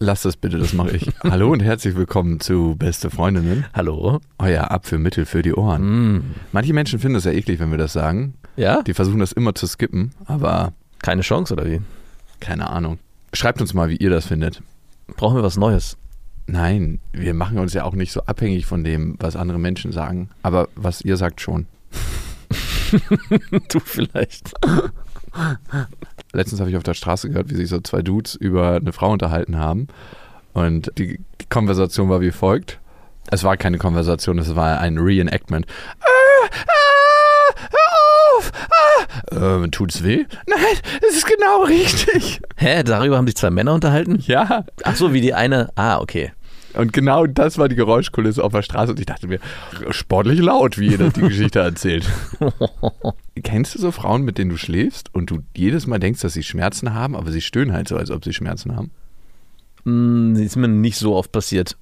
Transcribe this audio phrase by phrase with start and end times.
[0.00, 1.10] Lass das bitte, das mache ich.
[1.24, 3.66] Hallo und herzlich willkommen zu Beste Freundinnen.
[3.74, 4.20] Hallo.
[4.38, 6.14] Euer Abführmittel für die Ohren.
[6.18, 6.34] Mm.
[6.52, 8.34] Manche Menschen finden es ja eklig, wenn wir das sagen.
[8.56, 8.82] Ja?
[8.82, 11.80] Die versuchen das immer zu skippen, aber Keine Chance oder wie?
[12.40, 13.00] keine Ahnung.
[13.32, 14.62] Schreibt uns mal, wie ihr das findet.
[15.16, 15.96] Brauchen wir was Neues?
[16.46, 20.30] Nein, wir machen uns ja auch nicht so abhängig von dem, was andere Menschen sagen.
[20.42, 21.66] Aber was ihr sagt schon.
[23.68, 24.52] du vielleicht.
[26.32, 29.10] Letztens habe ich auf der Straße gehört, wie sich so zwei Dudes über eine Frau
[29.10, 29.88] unterhalten haben.
[30.52, 32.80] Und die, die Konversation war wie folgt.
[33.30, 35.66] Es war keine Konversation, es war ein Reenactment.
[36.00, 38.52] Ah, ah, hör auf!
[38.70, 39.54] Ah.
[39.56, 40.24] Ähm, tut's weh?
[40.46, 42.40] Nein, es ist genau richtig.
[42.56, 42.82] Hä?
[42.82, 44.22] Darüber haben sich zwei Männer unterhalten?
[44.26, 44.64] Ja.
[44.82, 45.68] Ach so, wie die eine.
[45.74, 46.32] Ah, okay.
[46.74, 48.92] Und genau das war die Geräuschkulisse auf der Straße.
[48.92, 49.40] Und ich dachte mir,
[49.90, 52.08] sportlich laut, wie jeder die Geschichte erzählt.
[53.42, 56.42] Kennst du so Frauen, mit denen du schläfst und du jedes Mal denkst, dass sie
[56.42, 58.90] Schmerzen haben, aber sie stöhnen halt so, als ob sie Schmerzen haben?
[59.84, 61.76] Hm, ist mir nicht so oft passiert.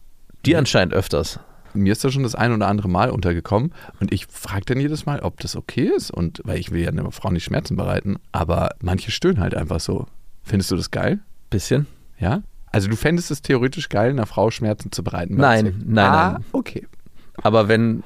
[0.45, 1.41] Die anscheinend öfters.
[1.75, 5.05] Mir ist das schon das ein oder andere Mal untergekommen und ich frage dann jedes
[5.05, 6.11] Mal, ob das okay ist.
[6.11, 9.81] Und weil ich will ja einer Frau nicht Schmerzen bereiten, aber manche stöhnen halt einfach
[9.81, 10.07] so.
[10.43, 11.19] Findest du das geil?
[11.51, 11.87] Bisschen?
[12.19, 12.43] Ja?
[12.73, 15.37] Also du fändest es theoretisch geil, einer Frau Schmerzen zu bereiten?
[15.37, 15.77] Nein, Sex?
[15.85, 16.45] nein, ah, nein.
[16.53, 16.87] okay.
[17.43, 18.03] Aber wenn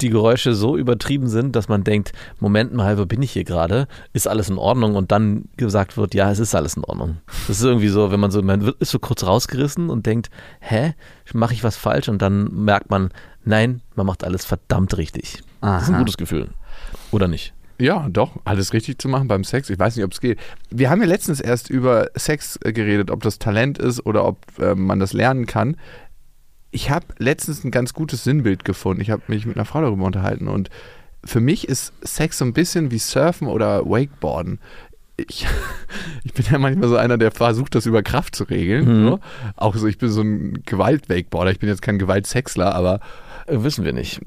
[0.00, 3.88] die Geräusche so übertrieben sind, dass man denkt, Moment mal, wo bin ich hier gerade?
[4.12, 4.94] Ist alles in Ordnung?
[4.94, 7.18] Und dann gesagt wird, ja, es ist alles in Ordnung.
[7.48, 10.30] Das ist irgendwie so, wenn man so, man wird, ist so kurz rausgerissen und denkt,
[10.60, 10.94] hä,
[11.32, 12.08] mache ich was falsch?
[12.08, 13.10] Und dann merkt man,
[13.44, 15.42] nein, man macht alles verdammt richtig.
[15.60, 16.02] Das ist ein Aha.
[16.02, 16.50] gutes Gefühl.
[17.10, 17.52] Oder nicht?
[17.80, 19.70] Ja, doch, alles richtig zu machen beim Sex.
[19.70, 20.38] Ich weiß nicht, ob es geht.
[20.70, 24.38] Wir haben ja letztens erst über Sex äh, geredet, ob das Talent ist oder ob
[24.58, 25.76] äh, man das lernen kann.
[26.70, 29.00] Ich habe letztens ein ganz gutes Sinnbild gefunden.
[29.00, 30.70] Ich habe mich mit einer Frau darüber unterhalten und
[31.24, 34.58] für mich ist Sex so ein bisschen wie Surfen oder Wakeboarden.
[35.16, 35.46] Ich,
[36.24, 38.84] ich bin ja manchmal so einer, der versucht, das über Kraft zu regeln.
[39.02, 39.08] Mhm.
[39.08, 39.20] So.
[39.56, 41.50] Auch so, ich bin so ein Gewalt-Wakeboarder.
[41.52, 43.00] Ich bin jetzt kein Gewaltsexler, aber
[43.46, 44.20] Äh, wissen wir nicht.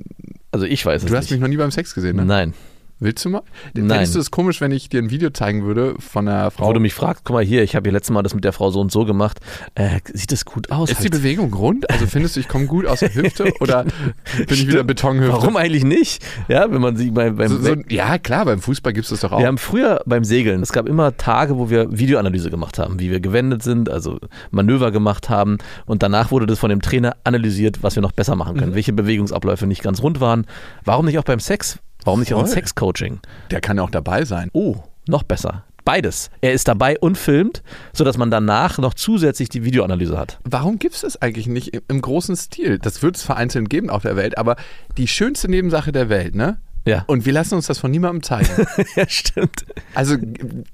[0.51, 1.31] Also ich weiß es du hast nicht.
[1.31, 2.25] mich noch nie beim Sex gesehen, ne?
[2.25, 2.53] Nein.
[3.03, 3.41] Willst du mal?
[3.73, 3.89] Nein.
[3.89, 6.67] Fändest du es komisch, wenn ich dir ein Video zeigen würde von einer Frau?
[6.67, 8.53] Wo du mich fragst, guck mal hier, ich habe hier letztes Mal das mit der
[8.53, 9.39] Frau so und so gemacht.
[9.73, 10.91] Äh, sieht das gut aus?
[10.91, 11.89] ist die Halt- Bewegung rund?
[11.89, 15.33] Also findest du, ich komme gut aus der Hüfte oder bin ich wieder Betonhüfte?
[15.33, 16.23] Warum eigentlich nicht?
[16.47, 19.21] Ja, wenn man sie bei, beim So, so, ja, klar, beim Fußball gibt es das
[19.21, 19.39] doch auch.
[19.39, 23.09] Wir haben früher beim Segeln, es gab immer Tage, wo wir Videoanalyse gemacht haben, wie
[23.09, 24.19] wir gewendet sind, also
[24.51, 25.57] Manöver gemacht haben
[25.87, 28.59] und danach wurde das von dem Trainer analysiert, was wir noch besser machen Mhm.
[28.59, 30.45] können, welche Bewegungsabläufe nicht ganz rund waren.
[30.85, 31.79] Warum nicht auch beim Sex?
[32.03, 32.49] Warum nicht auch Voll.
[32.49, 33.19] Sexcoaching?
[33.51, 34.49] Der kann ja auch dabei sein.
[34.53, 35.63] Oh, noch besser.
[35.83, 36.29] Beides.
[36.41, 37.63] Er ist dabei und filmt,
[37.93, 40.39] sodass man danach noch zusätzlich die Videoanalyse hat.
[40.43, 42.77] Warum gibt es das eigentlich nicht im, im großen Stil?
[42.77, 44.57] Das wird es vereinzelt geben auf der Welt, aber
[44.97, 46.59] die schönste Nebensache der Welt, ne?
[46.85, 47.03] Ja.
[47.07, 48.49] Und wir lassen uns das von niemandem zeigen.
[48.95, 49.65] ja, stimmt.
[49.93, 50.17] Also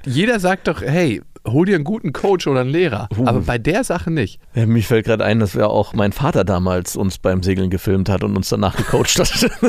[0.06, 3.10] jeder sagt doch, hey, hol dir einen guten Coach oder einen Lehrer.
[3.18, 3.26] Uh.
[3.26, 4.40] Aber bei der Sache nicht.
[4.54, 8.10] Ja, mich fällt gerade ein, dass ja auch mein Vater damals uns beim Segeln gefilmt
[8.10, 9.50] hat und uns danach gecoacht hat.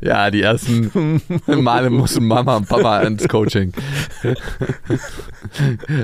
[0.00, 3.72] Ja, die ersten Male mussten Mama und Papa ins Coaching.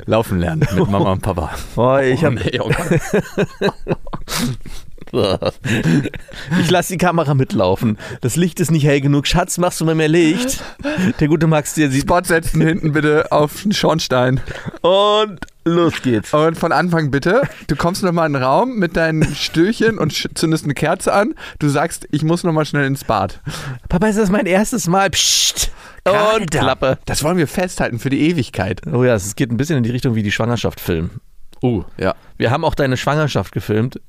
[0.05, 1.51] Laufen lernen mit Mama und Papa.
[1.75, 2.71] Oh, ich hab, nee, oh.
[5.11, 7.97] Ich lasse die Kamera mitlaufen.
[8.21, 9.27] Das Licht ist nicht hell genug.
[9.27, 10.63] Schatz, machst du mal mehr Licht?
[11.19, 12.03] Der gute Max, der sieht.
[12.03, 14.39] Spot setzen hinten bitte auf den Schornstein.
[14.81, 16.33] Und los geht's.
[16.33, 20.63] Und von Anfang bitte, du kommst nochmal in den Raum mit deinen Stühlchen und zündest
[20.63, 21.35] eine Kerze an.
[21.59, 23.41] Du sagst, ich muss nochmal schnell ins Bad.
[23.89, 25.09] Papa, ist das mein erstes Mal?
[25.09, 25.71] Psst.
[26.03, 26.97] Und Alter, Klappe.
[27.05, 28.81] Das wollen wir festhalten für die Ewigkeit.
[28.91, 31.21] Oh ja, es geht ein bisschen in die Richtung wie die Schwangerschaft filmen.
[31.61, 32.15] Oh, ja.
[32.37, 34.01] Wir haben auch deine Schwangerschaft gefilmt.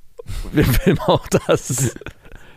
[0.52, 1.94] Wir filmen auch das.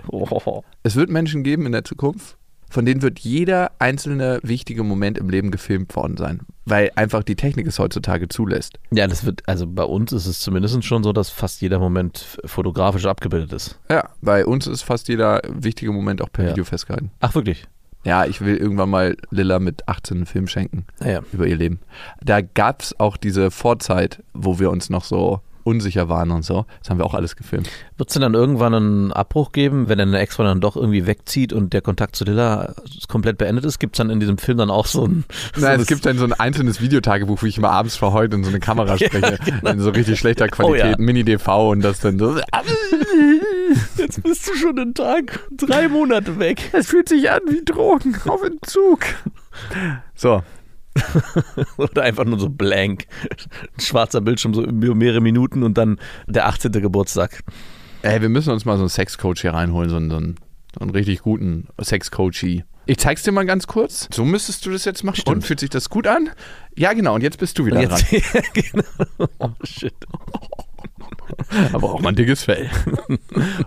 [0.10, 0.64] Oh.
[0.84, 2.38] Es wird Menschen geben in der Zukunft,
[2.70, 6.42] von denen wird jeder einzelne wichtige Moment im Leben gefilmt worden sein.
[6.66, 8.80] Weil einfach die Technik es heutzutage zulässt.
[8.92, 12.38] Ja, das wird, also bei uns ist es zumindest schon so, dass fast jeder Moment
[12.46, 13.80] fotografisch abgebildet ist.
[13.90, 16.50] Ja, bei uns ist fast jeder wichtige Moment auch per Ja.
[16.52, 17.12] Video festgehalten.
[17.20, 17.68] Ach, wirklich?
[18.04, 21.22] Ja, ich will irgendwann mal Lilla mit 18 einen Film schenken Naja.
[21.34, 21.80] über ihr Leben.
[22.24, 26.66] Da gab es auch diese Vorzeit, wo wir uns noch so unsicher waren und so.
[26.80, 27.70] Das haben wir auch alles gefilmt.
[27.98, 31.52] Wird es denn dann irgendwann einen Abbruch geben, wenn deine Ex-Freundin dann doch irgendwie wegzieht
[31.52, 32.74] und der Kontakt zu Dilla
[33.10, 33.80] komplett beendet ist?
[33.80, 35.26] Gibt es dann in diesem Film dann auch so ein.
[35.56, 38.14] So Nein, ein- es gibt dann so ein einzelnes Videotagebuch, wo ich immer abends vor
[38.14, 40.96] heute in so eine Kamera spreche, in so richtig schlechter Qualität, Oh ja.
[40.98, 42.38] Mini-DV und das dann so.
[43.98, 46.70] Jetzt bist du schon einen Tag, drei Monate weg.
[46.74, 49.00] Es fühlt sich an wie Drogen auf Entzug.
[50.14, 50.44] So,
[51.78, 53.06] Oder einfach nur so blank.
[53.30, 56.72] Ein schwarzer Bildschirm, so mehrere Minuten und dann der 18.
[56.72, 57.44] Geburtstag.
[58.02, 60.10] ey, wir müssen uns mal so einen Sexcoach hier reinholen, so einen,
[60.74, 62.64] so einen, richtig guten Sexcoachy.
[62.88, 64.08] Ich zeig's dir mal ganz kurz.
[64.14, 65.24] So müsstest du das jetzt machen.
[65.26, 66.30] Und fühlt sich das gut an?
[66.78, 67.16] Ja, genau.
[67.16, 68.44] Und jetzt bist du wieder Und jetzt, dran.
[68.54, 69.30] genau.
[69.40, 69.96] Oh, shit.
[71.74, 72.70] Aber auch mal ein dickes Fell.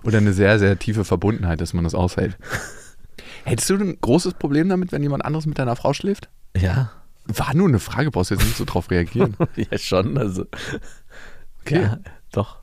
[0.04, 2.38] Oder eine sehr, sehr tiefe Verbundenheit, dass man das aushält.
[3.44, 6.28] Hättest du ein großes Problem damit, wenn jemand anderes mit deiner Frau schläft?
[6.56, 6.92] Ja.
[7.28, 9.36] War nur eine Frage, brauchst jetzt nicht so drauf reagieren.
[9.56, 10.16] Ja, schon.
[10.18, 10.46] Also.
[11.60, 11.82] Okay.
[11.82, 11.98] Ja,
[12.32, 12.58] doch.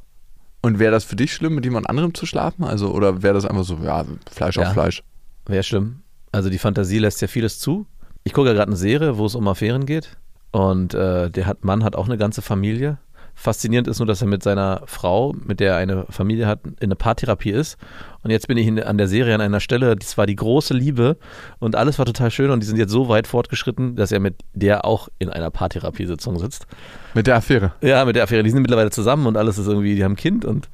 [0.62, 2.64] Und wäre das für dich schlimm, mit jemand anderem zu schlafen?
[2.64, 4.64] Also, oder wäre das einfach so, ja, Fleisch Ja.
[4.64, 5.04] auf Fleisch?
[5.46, 6.02] Wäre schlimm.
[6.32, 7.86] Also die Fantasie lässt ja vieles zu.
[8.24, 10.18] Ich gucke ja gerade eine Serie, wo es um Affären geht.
[10.52, 12.98] Und äh, der hat, Mann hat auch eine ganze Familie.
[13.36, 16.76] Faszinierend ist nur, dass er mit seiner Frau, mit der er eine Familie hat, in
[16.80, 17.78] eine Paartherapie ist.
[18.24, 20.74] Und jetzt bin ich in, an der Serie an einer Stelle, das war die große
[20.74, 21.18] Liebe
[21.60, 24.36] und alles war total schön und die sind jetzt so weit fortgeschritten, dass er mit
[24.54, 26.66] der auch in einer Paartherapiesitzung sitzt.
[27.14, 27.74] Mit der Affäre.
[27.82, 28.42] Ja, mit der Affäre.
[28.42, 30.70] Die sind mittlerweile zusammen und alles ist irgendwie, die haben ein Kind und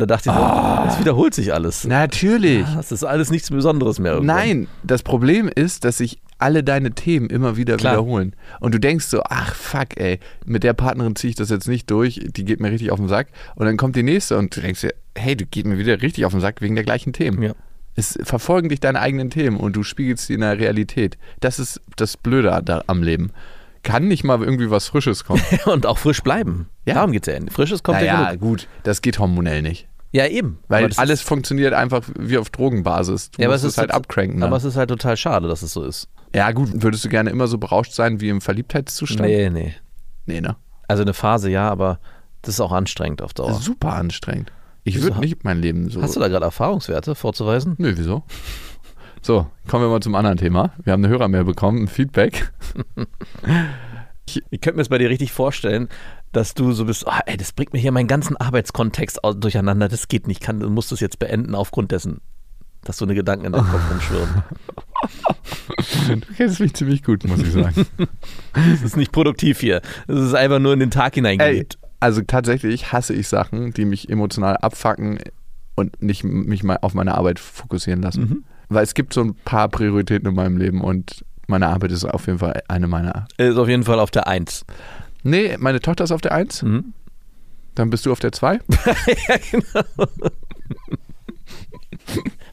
[0.00, 1.84] da dachte ich so, es wiederholt sich alles.
[1.86, 2.66] Natürlich.
[2.74, 4.12] Das ist alles nichts Besonderes mehr.
[4.14, 4.36] irgendwann.
[4.36, 7.94] Nein, das Problem ist, dass sich alle deine Themen immer wieder Klar.
[7.94, 8.34] wiederholen.
[8.60, 11.90] Und du denkst so, ach fuck, ey, mit der Partnerin ziehe ich das jetzt nicht
[11.90, 13.28] durch, die geht mir richtig auf den Sack.
[13.56, 16.24] Und dann kommt die nächste und du denkst dir, hey, du geht mir wieder richtig
[16.24, 17.42] auf den Sack wegen der gleichen Themen.
[17.42, 17.52] Ja.
[17.94, 21.18] Es verfolgen dich deine eigenen Themen und du spiegelst sie in der Realität.
[21.40, 23.32] Das ist das Blöde da am Leben.
[23.82, 25.42] Kann nicht mal irgendwie was Frisches kommen.
[25.64, 26.68] Und auch frisch bleiben.
[26.84, 26.94] Ja.
[26.94, 27.40] Darum geht es ja.
[27.50, 28.40] Frisches kommt ja naja, genug.
[28.40, 29.88] gut, das geht hormonell nicht.
[30.12, 30.58] Ja, eben.
[30.68, 33.30] Weil Aber alles funktioniert einfach wie auf Drogenbasis.
[33.30, 34.42] Du ja, aber musst es halt abcranken.
[34.42, 34.58] Aber dann.
[34.58, 36.08] es ist halt total schade, dass es so ist.
[36.34, 39.28] Ja, gut, würdest du gerne immer so berauscht sein wie im Verliebtheitszustand?
[39.28, 39.74] Nee, nee.
[40.26, 40.56] Nee, ne?
[40.88, 42.00] Also eine Phase ja, aber
[42.42, 43.54] das ist auch anstrengend auf Dauer.
[43.54, 44.52] Super anstrengend.
[44.82, 46.02] Ich würde nicht mein Leben so.
[46.02, 47.74] Hast du da gerade Erfahrungswerte vorzuweisen?
[47.78, 48.24] Nö, wieso?
[49.22, 50.72] So, kommen wir mal zum anderen Thema.
[50.82, 52.52] Wir haben eine Hörermail bekommen, ein Feedback.
[54.50, 55.88] Ich könnte mir das bei dir richtig vorstellen,
[56.32, 60.08] dass du so bist, ah, ey, das bringt mir hier meinen ganzen Arbeitskontext durcheinander, das
[60.08, 62.20] geht nicht, kann, du musst das jetzt beenden aufgrund dessen,
[62.84, 64.44] dass so eine Gedanken in deinem Kopf rumschwirren.
[66.08, 67.86] Du kennst mich ziemlich gut, muss ich sagen.
[68.54, 69.80] Das ist nicht produktiv hier.
[70.06, 71.78] Das ist einfach nur in den Tag Ey, hineingelebt.
[72.00, 75.18] also tatsächlich hasse ich Sachen, die mich emotional abfacken
[75.74, 78.22] und nicht mich mal auf meine Arbeit fokussieren lassen.
[78.22, 78.44] Mhm.
[78.68, 82.26] Weil es gibt so ein paar Prioritäten in meinem Leben und meine Arbeit ist auf
[82.26, 83.26] jeden Fall eine meiner.
[83.36, 84.64] Ist auf jeden Fall auf der Eins.
[85.22, 86.92] Nee, meine Tochter ist auf der Eins, Mhm.
[87.74, 88.58] dann bist du auf der Zwei.
[89.28, 90.06] ja, genau.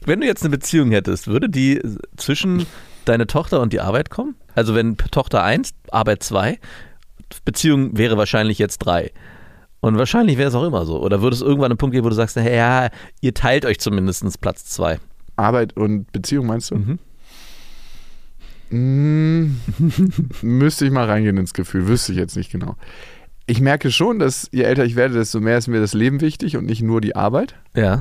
[0.04, 1.80] Wenn du jetzt eine Beziehung hättest, würde die
[2.16, 2.66] zwischen
[3.04, 4.36] deine Tochter und die Arbeit kommen?
[4.54, 6.58] Also wenn Tochter 1, Arbeit 2,
[7.44, 9.10] Beziehung wäre wahrscheinlich jetzt 3.
[9.80, 11.00] Und wahrscheinlich wäre es auch immer so.
[11.00, 12.88] Oder würde es irgendwann einen Punkt geben, wo du sagst, hey, ja,
[13.20, 14.98] ihr teilt euch zumindest Platz 2.
[15.36, 16.76] Arbeit und Beziehung meinst du?
[16.76, 16.98] Mhm.
[18.70, 19.56] Mm,
[20.42, 22.76] müsste ich mal reingehen ins Gefühl, wüsste ich jetzt nicht genau.
[23.46, 26.56] Ich merke schon, dass je älter ich werde, desto mehr ist mir das Leben wichtig
[26.56, 27.54] und nicht nur die Arbeit.
[27.74, 28.00] Ja.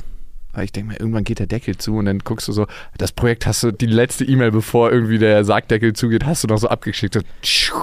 [0.58, 2.66] Weil ich denke mir, irgendwann geht der Deckel zu und dann guckst du so,
[2.98, 6.58] das Projekt hast du, die letzte E-Mail, bevor irgendwie der Sargdeckel zugeht, hast du noch
[6.58, 7.14] so abgeschickt.
[7.14, 7.76] So, tschiu,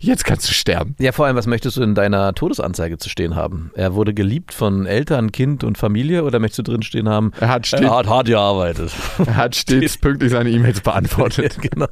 [0.00, 0.96] jetzt kannst du sterben.
[0.98, 3.70] Ja, vor allem, was möchtest du in deiner Todesanzeige zu stehen haben?
[3.74, 7.50] Er wurde geliebt von Eltern, Kind und Familie oder möchtest du drin stehen haben, Er
[7.50, 8.92] hat, stets, er hat hart gearbeitet?
[9.18, 11.58] er hat stets pünktlich seine E-Mails beantwortet.
[11.60, 11.88] genau.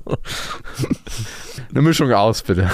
[1.69, 2.71] Eine Mischung aus, bitte.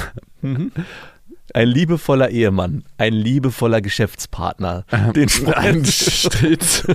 [1.57, 4.85] Ein liebevoller Ehemann, ein liebevoller Geschäftspartner.
[5.15, 6.87] Den Ein stets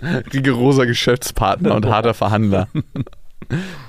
[0.32, 2.68] rigoroser Geschäftspartner und harter Verhandler.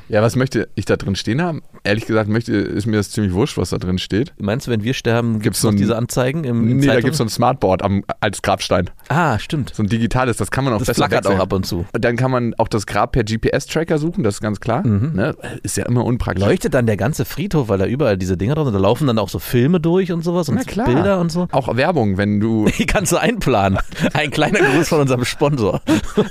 [0.10, 1.62] Ja, was möchte ich da drin stehen haben?
[1.84, 4.34] Ehrlich gesagt, möchte, ist mir das ziemlich wurscht, was da drin steht.
[4.40, 7.02] Meinst du, wenn wir sterben, gibt es noch ein- diese Anzeigen im, Nee, da Zeitung?
[7.04, 8.90] gibt es so ein Smartboard am, als Grabstein.
[9.08, 9.72] Ah, stimmt.
[9.74, 11.38] So ein digitales, das kann man auch Das besser flackert wechseln.
[11.40, 11.86] auch ab und zu.
[11.94, 14.86] Und dann kann man auch das Grab per GPS-Tracker suchen, das ist ganz klar.
[14.86, 15.12] Mhm.
[15.16, 15.36] Ne?
[15.64, 16.44] Ist ja immer unpraktisch.
[16.46, 18.74] Leuchtet dann der ganze Friedhof, weil da überall diese Dinger drauf sind.
[18.74, 20.84] Da laufen dann auch so Filme durch und sowas und so.
[20.84, 21.48] Bilder und so.
[21.52, 23.78] Auch Werbung, wenn du Die kannst du einplanen.
[24.14, 25.82] Ein kleiner Gruß von unserem Sponsor.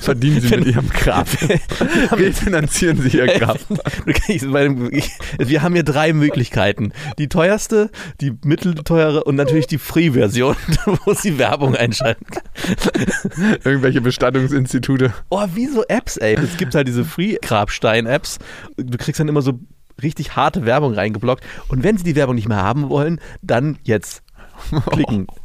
[0.01, 1.29] verdienen sie mit ihrem Grab.
[2.13, 3.59] Refinanzieren sie ihr Grab.
[5.39, 6.93] Wir haben hier drei Möglichkeiten.
[7.19, 10.57] Die teuerste, die mittelteure und natürlich die Free-Version,
[11.05, 13.59] wo sie Werbung einschalten kann.
[13.65, 15.13] Irgendwelche Bestattungsinstitute.
[15.31, 16.35] Oh, wie so Apps, ey.
[16.35, 18.39] Es gibt halt diese Free-Grabstein-Apps.
[18.77, 19.61] Du kriegst dann immer so
[20.03, 21.45] richtig harte Werbung reingeblockt.
[21.69, 24.23] Und wenn sie die Werbung nicht mehr haben wollen, dann jetzt
[24.91, 25.27] klicken.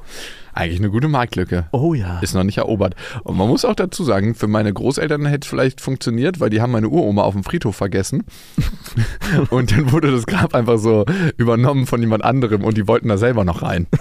[0.53, 1.67] Eigentlich eine gute Marktlücke.
[1.71, 2.19] Oh ja.
[2.19, 2.95] Ist noch nicht erobert.
[3.23, 6.61] Und man muss auch dazu sagen, für meine Großeltern hätte es vielleicht funktioniert, weil die
[6.61, 8.23] haben meine Uroma auf dem Friedhof vergessen.
[9.49, 11.05] und dann wurde das Grab einfach so
[11.37, 13.87] übernommen von jemand anderem und die wollten da selber noch rein.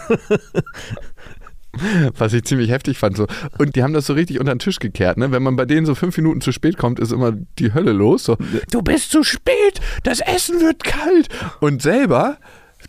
[2.19, 3.17] Was ich ziemlich heftig fand.
[3.17, 3.27] So.
[3.59, 5.17] Und die haben das so richtig unter den Tisch gekehrt.
[5.17, 5.33] Ne?
[5.33, 8.25] Wenn man bei denen so fünf Minuten zu spät kommt, ist immer die Hölle los.
[8.25, 8.37] So,
[8.71, 11.31] du bist zu spät, das Essen wird kalt.
[11.61, 12.37] Und selber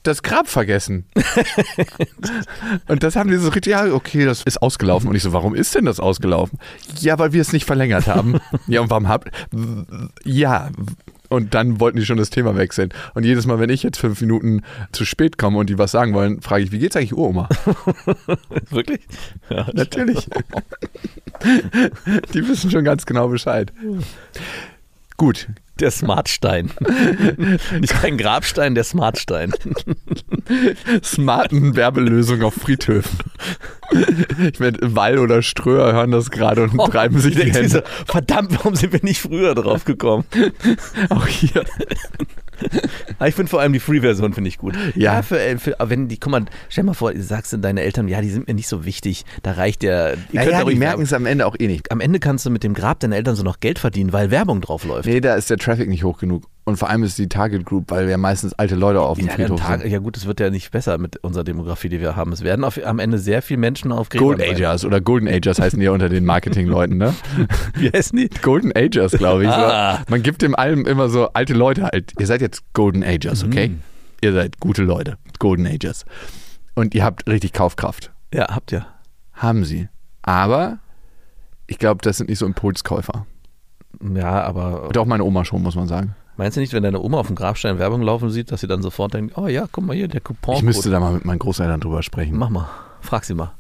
[0.03, 1.05] das Grab vergessen.
[2.88, 5.10] und das haben die so richtig, ja, okay, das ist ausgelaufen.
[5.10, 6.60] Und ich so, warum ist denn das ausgelaufen?
[7.00, 8.39] Ja, weil wir es nicht verlängert haben.
[8.67, 9.31] ja, und warum habt,
[10.24, 10.69] ja,
[11.29, 12.89] und dann wollten die schon das Thema wechseln.
[13.15, 16.13] Und jedes Mal, wenn ich jetzt fünf Minuten zu spät komme und die was sagen
[16.13, 17.50] wollen, frage ich, wie geht's eigentlich Uroma?
[18.69, 19.01] Wirklich?
[19.50, 20.29] Ja, Natürlich.
[22.33, 23.74] die wissen schon ganz genau Bescheid.
[25.17, 25.48] Gut,
[25.80, 26.72] Der Smartstein.
[27.80, 29.53] Nicht kein Grabstein, der Smartstein.
[31.03, 33.18] smarten Werbelösung auf Friedhöfen.
[34.52, 37.84] Ich meine, Wall oder Ströer hören das gerade und treiben sich die du so, Hände.
[38.06, 40.26] Verdammt, warum sind wir nicht früher drauf gekommen?
[41.10, 41.64] Auch hier.
[43.18, 44.76] Aber ich finde vor allem die Free-Version finde ich gut.
[44.96, 45.22] Ja.
[45.22, 48.08] für, äh, für, aber wenn die, guck mal, stell mal vor, du sagst deine Eltern,
[48.08, 49.26] ja, die sind mir nicht so wichtig.
[49.42, 50.12] Da reicht der.
[50.12, 51.92] könnt Naja, ruhig die merken es am Ende auch eh nicht.
[51.92, 54.62] Am Ende kannst du mit dem Grab deiner Eltern so noch Geld verdienen, weil Werbung
[54.62, 55.08] drauf läuft.
[55.08, 56.44] Nee, da ist der Traffic nicht hoch genug.
[56.65, 59.34] Und vor allem ist die Target Group, weil wir meistens alte Leute auf dem Ja,
[59.34, 59.86] Friedhof sind.
[59.86, 62.32] ja gut, es wird ja nicht besser mit unserer Demografie, die wir haben.
[62.32, 64.41] Es werden auf, am Ende sehr viele Menschen auf Gräbern Gold.
[64.50, 67.13] Agers oder Golden Agers heißen die ja unter den Marketingleuten, ne?
[67.75, 68.29] Wie heißen die?
[68.41, 69.50] Golden Agers, glaube ich.
[69.50, 70.01] Ah.
[70.08, 72.13] Man gibt dem allem immer so alte Leute halt.
[72.17, 73.70] Ihr seid jetzt Golden Agers, okay?
[73.70, 73.82] Mhm.
[74.22, 76.05] Ihr seid gute Leute, Golden Agers.
[76.75, 78.13] Und ihr habt richtig Kaufkraft.
[78.34, 78.86] Ja, habt ihr.
[79.34, 79.89] Haben sie.
[80.22, 80.79] Aber
[81.67, 83.25] ich glaube, das sind nicht so Impulskäufer.
[84.15, 86.15] Ja, aber Und auch meine Oma schon, muss man sagen.
[86.38, 88.82] Meinst du nicht, wenn deine Oma auf dem Grabstein Werbung laufen sieht, dass sie dann
[88.82, 90.56] sofort denkt, oh ja, guck mal hier, der Coupon.
[90.56, 92.38] Ich müsste da mal mit meinen Großeltern drüber sprechen.
[92.38, 92.70] Mach mal,
[93.02, 93.54] frag sie mal.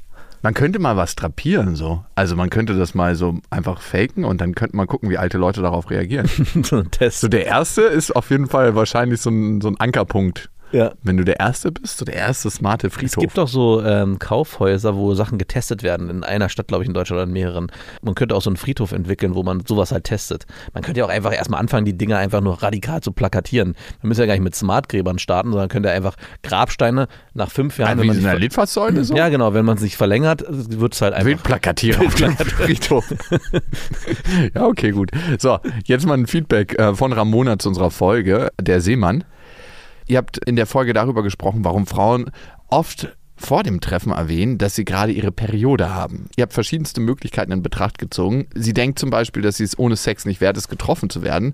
[0.43, 2.03] Man könnte mal was drapieren so.
[2.15, 5.37] Also man könnte das mal so einfach faken und dann könnte man gucken, wie alte
[5.37, 6.27] Leute darauf reagieren.
[6.63, 7.21] so ein Test.
[7.21, 10.49] So der erste ist auf jeden Fall wahrscheinlich so ein, so ein Ankerpunkt.
[10.73, 10.91] Ja.
[11.03, 13.21] Wenn du der Erste bist, so der erste smarte Es Friedhof.
[13.21, 16.09] gibt doch so ähm, Kaufhäuser, wo Sachen getestet werden.
[16.09, 17.71] In einer Stadt, glaube ich, in Deutschland oder in mehreren.
[18.01, 20.45] Man könnte auch so einen Friedhof entwickeln, wo man sowas halt testet.
[20.73, 23.75] Man könnte ja auch einfach erstmal anfangen, die Dinger einfach nur radikal zu plakatieren.
[24.01, 27.97] Man müsste ja gar nicht mit Smartgräbern starten, sondern könnte einfach Grabsteine nach fünf Jahren,
[27.97, 29.15] Ah, wenn man in einer Litfaßsäule so?
[29.15, 31.27] ja, genau, wenn man sich verlängert, wird es halt einfach.
[31.27, 33.05] Wildplakatiere auf dem Friedhof.
[34.55, 35.11] ja, okay, gut.
[35.37, 39.23] So, jetzt mal ein Feedback äh, von Ramona zu unserer Folge, der Seemann.
[40.07, 42.31] Ihr habt in der Folge darüber gesprochen, warum Frauen
[42.67, 46.27] oft vor dem Treffen erwähnen, dass sie gerade ihre Periode haben.
[46.35, 48.47] Ihr habt verschiedenste Möglichkeiten in Betracht gezogen.
[48.53, 51.53] Sie denkt zum Beispiel, dass sie es ohne Sex nicht wert ist, getroffen zu werden.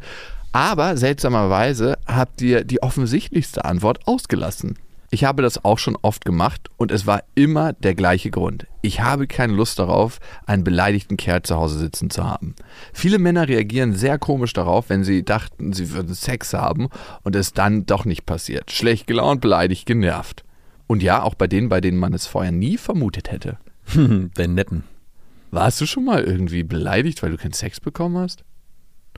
[0.51, 4.77] Aber seltsamerweise habt ihr die offensichtlichste Antwort ausgelassen.
[5.11, 8.67] Ich habe das auch schon oft gemacht und es war immer der gleiche Grund.
[8.81, 12.55] Ich habe keine Lust darauf, einen beleidigten Kerl zu Hause sitzen zu haben.
[12.93, 16.89] Viele Männer reagieren sehr komisch darauf, wenn sie dachten, sie würden Sex haben
[17.23, 18.69] und es dann doch nicht passiert.
[18.71, 20.43] Schlecht gelaunt, beleidigt, genervt.
[20.85, 23.57] Und ja, auch bei denen, bei denen man es vorher nie vermutet hätte.
[23.95, 24.83] Den netten.
[25.49, 28.43] Warst du schon mal irgendwie beleidigt, weil du keinen Sex bekommen hast?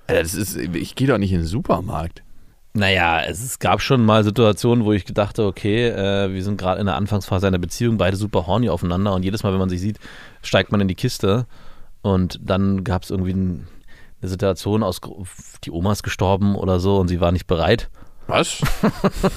[0.07, 2.23] Alter, das ist, ich gehe doch nicht in den Supermarkt.
[2.73, 6.79] Naja, es, es gab schon mal Situationen, wo ich dachte, okay, äh, wir sind gerade
[6.79, 9.81] in der Anfangsphase einer Beziehung, beide super horny aufeinander und jedes Mal, wenn man sich
[9.81, 9.99] sieht,
[10.41, 11.45] steigt man in die Kiste
[12.01, 13.67] und dann gab es irgendwie ein,
[14.21, 15.01] eine Situation aus,
[15.63, 17.89] die Oma ist gestorben oder so und sie war nicht bereit.
[18.27, 18.61] Was?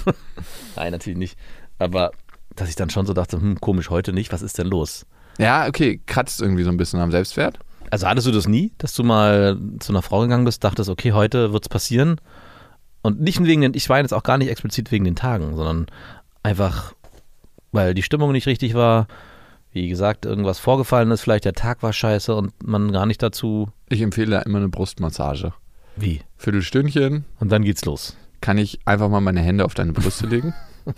[0.76, 1.36] Nein, natürlich nicht.
[1.78, 2.12] Aber
[2.54, 5.06] dass ich dann schon so dachte, hm, komisch, heute nicht, was ist denn los?
[5.38, 7.58] Ja, okay, kratzt irgendwie so ein bisschen am Selbstwert.
[7.90, 11.12] Also hattest du das nie, dass du mal zu einer Frau gegangen bist, dachtest, okay,
[11.12, 12.20] heute wird's passieren?
[13.04, 15.86] Und nicht wegen den, ich meine jetzt auch gar nicht explizit wegen den Tagen, sondern
[16.42, 16.94] einfach,
[17.70, 19.06] weil die Stimmung nicht richtig war,
[19.72, 23.68] wie gesagt, irgendwas vorgefallen ist, vielleicht der Tag war scheiße und man gar nicht dazu.
[23.90, 25.52] Ich empfehle da immer eine Brustmassage.
[25.96, 26.22] Wie?
[26.38, 28.16] Viertelstündchen, Und dann geht's los.
[28.40, 30.54] kann ich einfach mal meine Hände auf deine Brüste legen?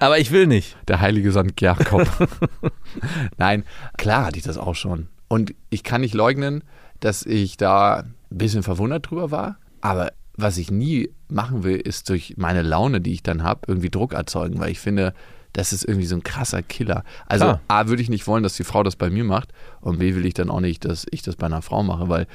[0.00, 0.76] Aber ich will nicht.
[0.88, 1.60] Der heilige St.
[1.60, 2.08] Jakob.
[3.36, 3.64] Nein,
[3.98, 5.08] klar hatte ich das auch schon.
[5.28, 6.64] Und ich kann nicht leugnen,
[7.00, 9.58] dass ich da ein bisschen verwundert drüber war.
[9.82, 13.90] Aber was ich nie machen will, ist durch meine Laune, die ich dann habe, irgendwie
[13.90, 15.14] Druck erzeugen, weil ich finde,
[15.52, 17.04] das ist irgendwie so ein krasser Killer.
[17.26, 17.60] Also Klar.
[17.68, 20.26] A, würde ich nicht wollen, dass die Frau das bei mir macht und B, will
[20.26, 22.26] ich dann auch nicht, dass ich das bei einer Frau mache, weil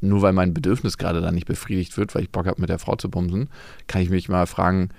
[0.00, 2.78] nur weil mein Bedürfnis gerade dann nicht befriedigt wird, weil ich Bock habe, mit der
[2.78, 3.48] Frau zu bumsen,
[3.86, 4.90] kann ich mich mal fragen,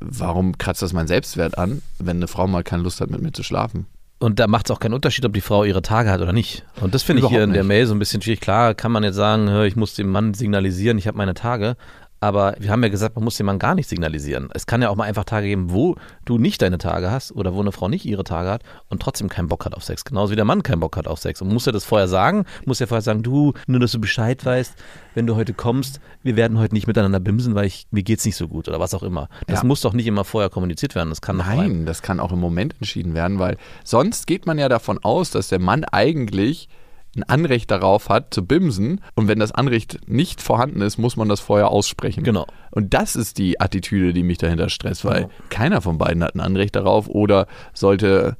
[0.00, 3.32] warum kratzt das mein Selbstwert an, wenn eine Frau mal keine Lust hat, mit mir
[3.32, 3.86] zu schlafen?
[4.18, 6.62] Und da macht es auch keinen Unterschied, ob die Frau ihre Tage hat oder nicht.
[6.82, 7.68] Und das finde ich hier in der nicht.
[7.68, 8.40] Mail so ein bisschen schwierig.
[8.40, 11.76] Klar kann man jetzt sagen, hör, ich muss dem Mann signalisieren, ich habe meine Tage.
[12.20, 14.50] Aber wir haben ja gesagt, man muss dem Mann gar nicht signalisieren.
[14.52, 15.96] Es kann ja auch mal einfach Tage geben, wo
[16.26, 19.28] du nicht deine Tage hast oder wo eine Frau nicht ihre Tage hat und trotzdem
[19.30, 20.04] keinen Bock hat auf Sex.
[20.04, 21.40] Genauso wie der Mann keinen Bock hat auf Sex.
[21.40, 24.44] Und muss er das vorher sagen, muss er vorher sagen, du, nur dass du Bescheid
[24.44, 24.74] weißt,
[25.14, 28.36] wenn du heute kommst, wir werden heute nicht miteinander bimsen, weil ich, mir geht's nicht
[28.36, 29.28] so gut oder was auch immer.
[29.46, 29.66] Das Ja.
[29.66, 31.08] muss doch nicht immer vorher kommuniziert werden.
[31.08, 34.68] Das kann Nein, das kann auch im Moment entschieden werden, weil sonst geht man ja
[34.68, 36.68] davon aus, dass der Mann eigentlich
[37.16, 39.00] ein Anrecht darauf hat, zu bimsen.
[39.14, 42.22] Und wenn das Anrecht nicht vorhanden ist, muss man das vorher aussprechen.
[42.22, 42.46] Genau.
[42.70, 45.32] Und das ist die Attitüde, die mich dahinter stresst, weil Genau.
[45.48, 48.36] keiner von beiden hat ein Anrecht darauf oder sollte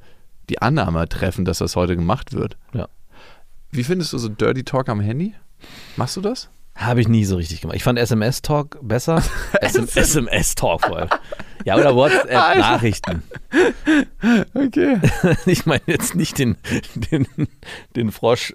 [0.49, 2.57] die Annahme treffen, dass das heute gemacht wird.
[2.73, 2.87] Ja.
[3.71, 5.33] Wie findest du so Dirty Talk am Handy?
[5.95, 6.49] Machst du das?
[6.75, 7.75] Habe ich nie so richtig gemacht.
[7.75, 9.21] Ich fand SMS-Talk besser.
[9.61, 11.09] SMS-Talk vor allem.
[11.65, 13.23] Ja, oder WhatsApp-Nachrichten.
[14.53, 14.99] Okay.
[15.45, 16.57] Ich meine jetzt nicht den,
[17.11, 17.27] den,
[17.95, 18.53] den Frosch,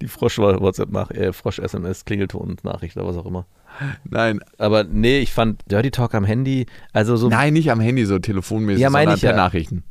[0.00, 3.46] die Frosch-WhatsApp-Nach, äh, Frosch-SMS-Klingelton-Nachricht oder was auch immer.
[4.04, 8.04] Nein, Aber nee, ich fand Dirty Talk am Handy, also so nein, nicht am Handy
[8.04, 9.36] so telefonmäßig, Ja, meine sondern ich per ja.
[9.36, 9.84] Nachrichten.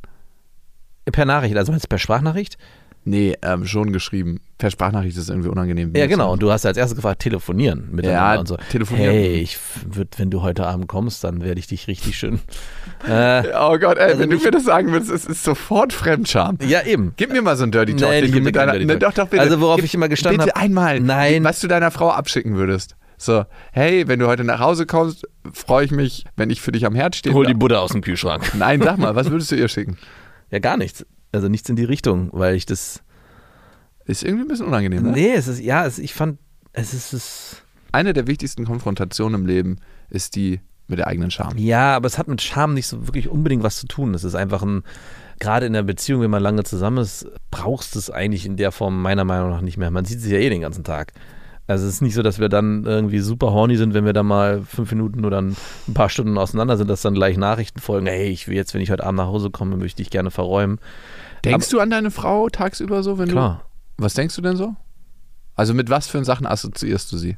[1.10, 2.58] per Nachricht, also meinst du per Sprachnachricht?
[3.04, 4.38] Nee, ähm, schon geschrieben.
[4.58, 5.92] Per Sprachnachricht ist irgendwie unangenehm.
[5.96, 6.32] Ja, genau.
[6.32, 8.56] Und du hast als erstes gefragt, telefonieren miteinander Ja, und so.
[8.70, 9.10] telefonieren.
[9.12, 9.58] Hey, ich
[9.90, 12.38] würd, wenn du heute Abend kommst, dann werde ich dich richtig schön.
[13.08, 16.58] Äh, Oh Gott, ey, Also wenn du mir das sagen würdest, es ist sofort Fremdscham.
[16.64, 17.12] ja, eben.
[17.16, 18.72] Gib mir mal so einen Dirty Talk, Nee, mit deiner.
[18.72, 19.14] Dirty Ne, Talk.
[19.16, 19.42] doch, doch, bitte.
[19.42, 21.00] Also, worauf Gib- ich immer gestanden Bitte hab- einmal.
[21.00, 21.42] Nein.
[21.42, 22.94] Was du deiner Frau abschicken würdest.
[23.18, 26.86] So, hey, wenn du heute nach Hause kommst, freue ich mich, wenn ich für dich
[26.86, 27.34] am Herd stehe.
[27.34, 28.52] Hol die Butter aus dem Kühlschrank.
[28.56, 29.96] Nein, sag mal, was würdest du ihr schicken?
[30.50, 31.04] Ja, gar nichts.
[31.32, 33.02] Also nichts in die Richtung, weil ich das.
[34.04, 35.12] Ist irgendwie ein bisschen unangenehm, ne?
[35.12, 36.38] Nee, es ist, ja, es, ich fand,
[36.72, 37.62] es ist, es,
[37.92, 39.78] Eine der wichtigsten Konfrontationen im Leben
[40.10, 41.56] ist die mit der eigenen Scham.
[41.56, 44.12] ja, aber es hat mit Scham nicht so wirklich unbedingt was zu tun.
[44.14, 44.82] Es ist einfach ein,
[45.38, 48.72] gerade in der Beziehung, wenn man lange zusammen ist, brauchst du es eigentlich in der
[48.72, 49.90] Form meiner Meinung nach nicht mehr.
[49.90, 51.12] Man sieht sich ja eh den ganzen Tag.
[51.66, 54.26] Also es ist nicht so, dass wir dann irgendwie super horny sind, wenn wir dann
[54.26, 55.56] mal fünf Minuten oder ein
[55.94, 58.90] paar Stunden auseinander sind, dass dann gleich Nachrichten folgen, hey, ich will jetzt, wenn ich
[58.90, 60.80] heute Abend nach Hause komme, möchte ich gerne verräumen.
[61.44, 63.64] Denkst du an deine Frau tagsüber so, wenn Klar,
[63.96, 64.04] du.
[64.04, 64.74] Was denkst du denn so?
[65.54, 67.36] Also mit was für Sachen assoziierst du sie?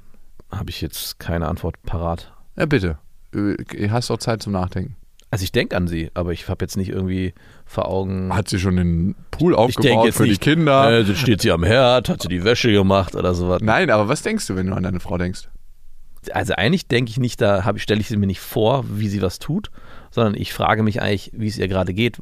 [0.51, 2.33] habe ich jetzt keine Antwort parat.
[2.57, 2.99] Ja, bitte.
[3.35, 4.97] Äh, Hast doch Zeit zum Nachdenken.
[5.35, 7.35] Also ich denke an sie, aber ich habe jetzt nicht irgendwie
[7.67, 8.33] vor Augen.
[8.33, 11.01] Hat sie schon den Pool aufgebaut für nicht, die Kinder?
[11.01, 13.59] Äh, steht sie am Herd, hat sie die Wäsche gemacht oder sowas.
[13.61, 15.49] Nein, aber was denkst du, wenn du an deine Frau denkst?
[16.31, 19.23] Also eigentlich denke ich nicht, da ich stelle ich sie mir nicht vor, wie sie
[19.23, 19.73] was tut,
[20.13, 22.19] sondern ich frage mich eigentlich, wie es ihr gerade geht,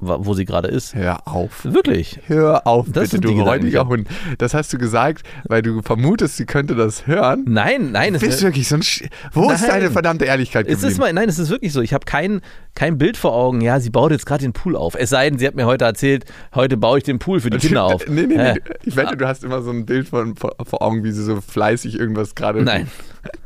[0.00, 0.94] wo sie gerade ist.
[0.94, 1.64] Hör auf.
[1.64, 2.20] Wirklich.
[2.26, 4.06] Hör auf, Das bitte, du räudiger Hund.
[4.38, 7.44] Das hast du gesagt, weil du vermutest, sie könnte das hören.
[7.46, 9.70] Nein, nein, es Bist du wirklich so ein Sch Wo ist Nein.
[9.70, 10.92] deine verdammte Ehrlichkeit Es geblieben?
[10.92, 11.80] ist mal, nein, es ist wirklich so.
[11.80, 12.40] Ich habe kein,
[12.74, 13.60] kein Bild vor Augen.
[13.60, 14.94] Ja, sie baut jetzt gerade den Pool auf.
[14.94, 17.58] Es sei denn, sie hat mir heute erzählt, heute baue ich den Pool für die
[17.58, 18.06] Kinder auf.
[18.06, 18.42] Nee, nee, nee.
[18.42, 21.40] Äh, Ich wette, du hast immer so ein Bild von, vor Augen, wie sie so
[21.40, 22.62] fleißig irgendwas gerade.
[22.62, 22.88] nein.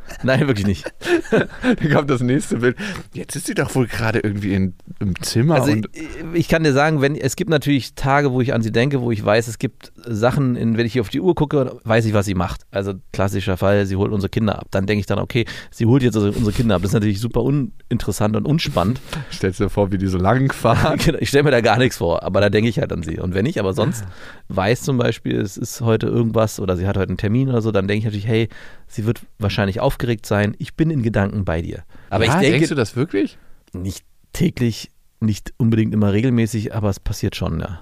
[0.23, 0.93] Nein, wirklich nicht.
[1.31, 2.77] Dann kommt das nächste Bild.
[3.13, 5.89] Jetzt ist sie doch wohl gerade irgendwie in, im Zimmer Also und.
[5.93, 9.01] ich, ich kann dir sagen, wenn es gibt natürlich Tage, wo ich an sie denke,
[9.01, 12.05] wo ich weiß, es gibt Sachen, in, wenn ich hier auf die Uhr gucke, weiß
[12.07, 12.63] ich, was sie macht.
[12.71, 14.69] Also klassischer Fall, sie holt unsere Kinder ab.
[14.71, 16.83] Dann denke ich dann, okay, sie holt jetzt also unsere Kinder ab.
[16.83, 19.01] Das ist natürlich super uninteressant und unspannend.
[19.33, 20.99] Stellst dir vor, wie die so lang fahren.
[20.99, 23.19] Genau, ich stelle mir da gar nichts vor, aber da denke ich halt an sie.
[23.19, 24.05] Und wenn ich aber sonst
[24.49, 27.71] weiß zum Beispiel, es ist heute irgendwas oder sie hat heute einen Termin oder so,
[27.71, 28.49] dann denke ich natürlich, hey,
[28.87, 30.55] sie wird wahrscheinlich aufgeregt sein.
[30.59, 31.83] Ich bin in Gedanken bei dir.
[32.11, 33.37] Aber ja, ich denke denkst du das wirklich?
[33.73, 37.81] nicht täglich, nicht unbedingt immer regelmäßig, aber es passiert schon, ja.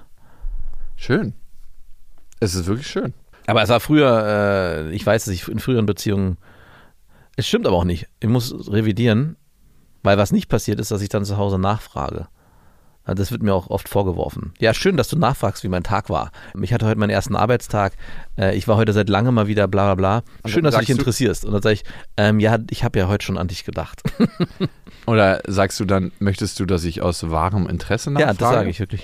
[0.95, 1.33] Schön.
[2.39, 3.13] Es ist wirklich schön.
[3.45, 6.37] Aber es war früher, äh, ich weiß, dass ich in früheren Beziehungen,
[7.37, 8.07] es stimmt aber auch nicht.
[8.19, 9.37] Ich muss revidieren,
[10.03, 12.27] weil was nicht passiert ist, dass ich dann zu Hause nachfrage.
[13.07, 14.53] Ja, Das wird mir auch oft vorgeworfen.
[14.59, 16.31] Ja, schön, dass du nachfragst, wie mein Tag war.
[16.61, 17.93] Ich hatte heute meinen ersten Arbeitstag.
[18.37, 20.49] Äh, Ich war heute seit langem mal wieder bla bla bla.
[20.49, 21.45] Schön, dass du dich interessierst.
[21.45, 21.83] Und dann sage ich,
[22.17, 24.03] ähm, ja, ich habe ja heute schon an dich gedacht.
[25.07, 28.37] Oder sagst du dann, möchtest du, dass ich aus wahrem Interesse ja, nachfrage?
[28.39, 29.03] das sage ich wirklich.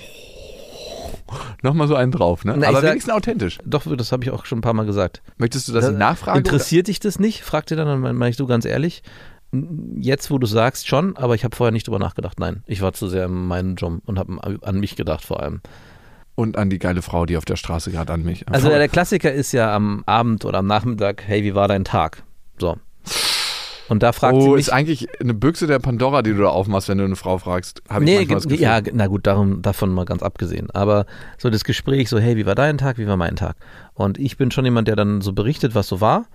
[1.62, 2.56] Nochmal so einen drauf, ne?
[2.58, 3.58] Na, Aber sag- wenigstens authentisch.
[3.66, 5.22] Doch, das habe ich auch schon ein paar Mal gesagt.
[5.38, 6.38] Möchtest du, dass ich nachfrage?
[6.38, 7.44] Interessiert dich das nicht?
[7.44, 9.02] Fragt ihr dann, dann meine ich du ganz ehrlich.
[9.98, 12.40] Jetzt, wo du sagst, schon, aber ich habe vorher nicht drüber nachgedacht.
[12.40, 15.62] Nein, ich war zu sehr in meinem Job und habe an mich gedacht vor allem.
[16.36, 18.48] Und an die geile Frau, die auf der Straße gerade an mich.
[18.50, 22.24] Also der Klassiker ist ja am Abend oder am Nachmittag, hey, wie war dein Tag?
[22.58, 22.78] So.
[23.90, 24.62] Und da fragt sie oh, mich.
[24.62, 27.84] ist eigentlich eine Büchse der Pandora, die du da aufmachst, wenn du eine Frau fragst.
[27.90, 28.64] Habe ich Nee, manchmal das ge- Gefühl.
[28.64, 30.72] ja, na gut, darum, davon mal ganz abgesehen.
[30.72, 31.06] Aber
[31.38, 33.56] so das Gespräch, so, hey, wie war dein Tag, wie war mein Tag?
[33.94, 36.26] Und ich bin schon jemand, der dann so berichtet, was so war.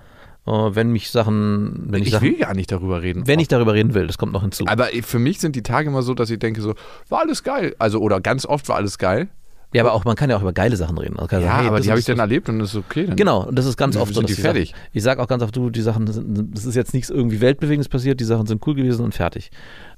[0.48, 3.26] Äh, wenn mich Sachen, wenn ich, ich Sachen, will gar nicht darüber reden.
[3.26, 4.64] wenn ich darüber reden will, das kommt noch hinzu.
[4.66, 6.74] Aber für mich sind die Tage immer so, dass ich denke so,
[7.08, 7.74] war alles geil.
[7.78, 9.28] Also, oder ganz oft war alles geil.
[9.74, 11.16] Ja, aber auch, man kann ja auch über geile Sachen reden.
[11.16, 13.04] Kann Ja, sagen, hey, aber die habe ich dann erlebt und das ist okay.
[13.06, 13.16] Dann.
[13.16, 14.74] Genau, und das ist ganz oft so, sind die sag- fertig.
[14.94, 17.90] Ich sage auch ganz oft, du, die Sachen sind, das ist jetzt nichts irgendwie Weltbewegendes
[17.90, 19.50] passiert, die Sachen sind cool gewesen und fertig.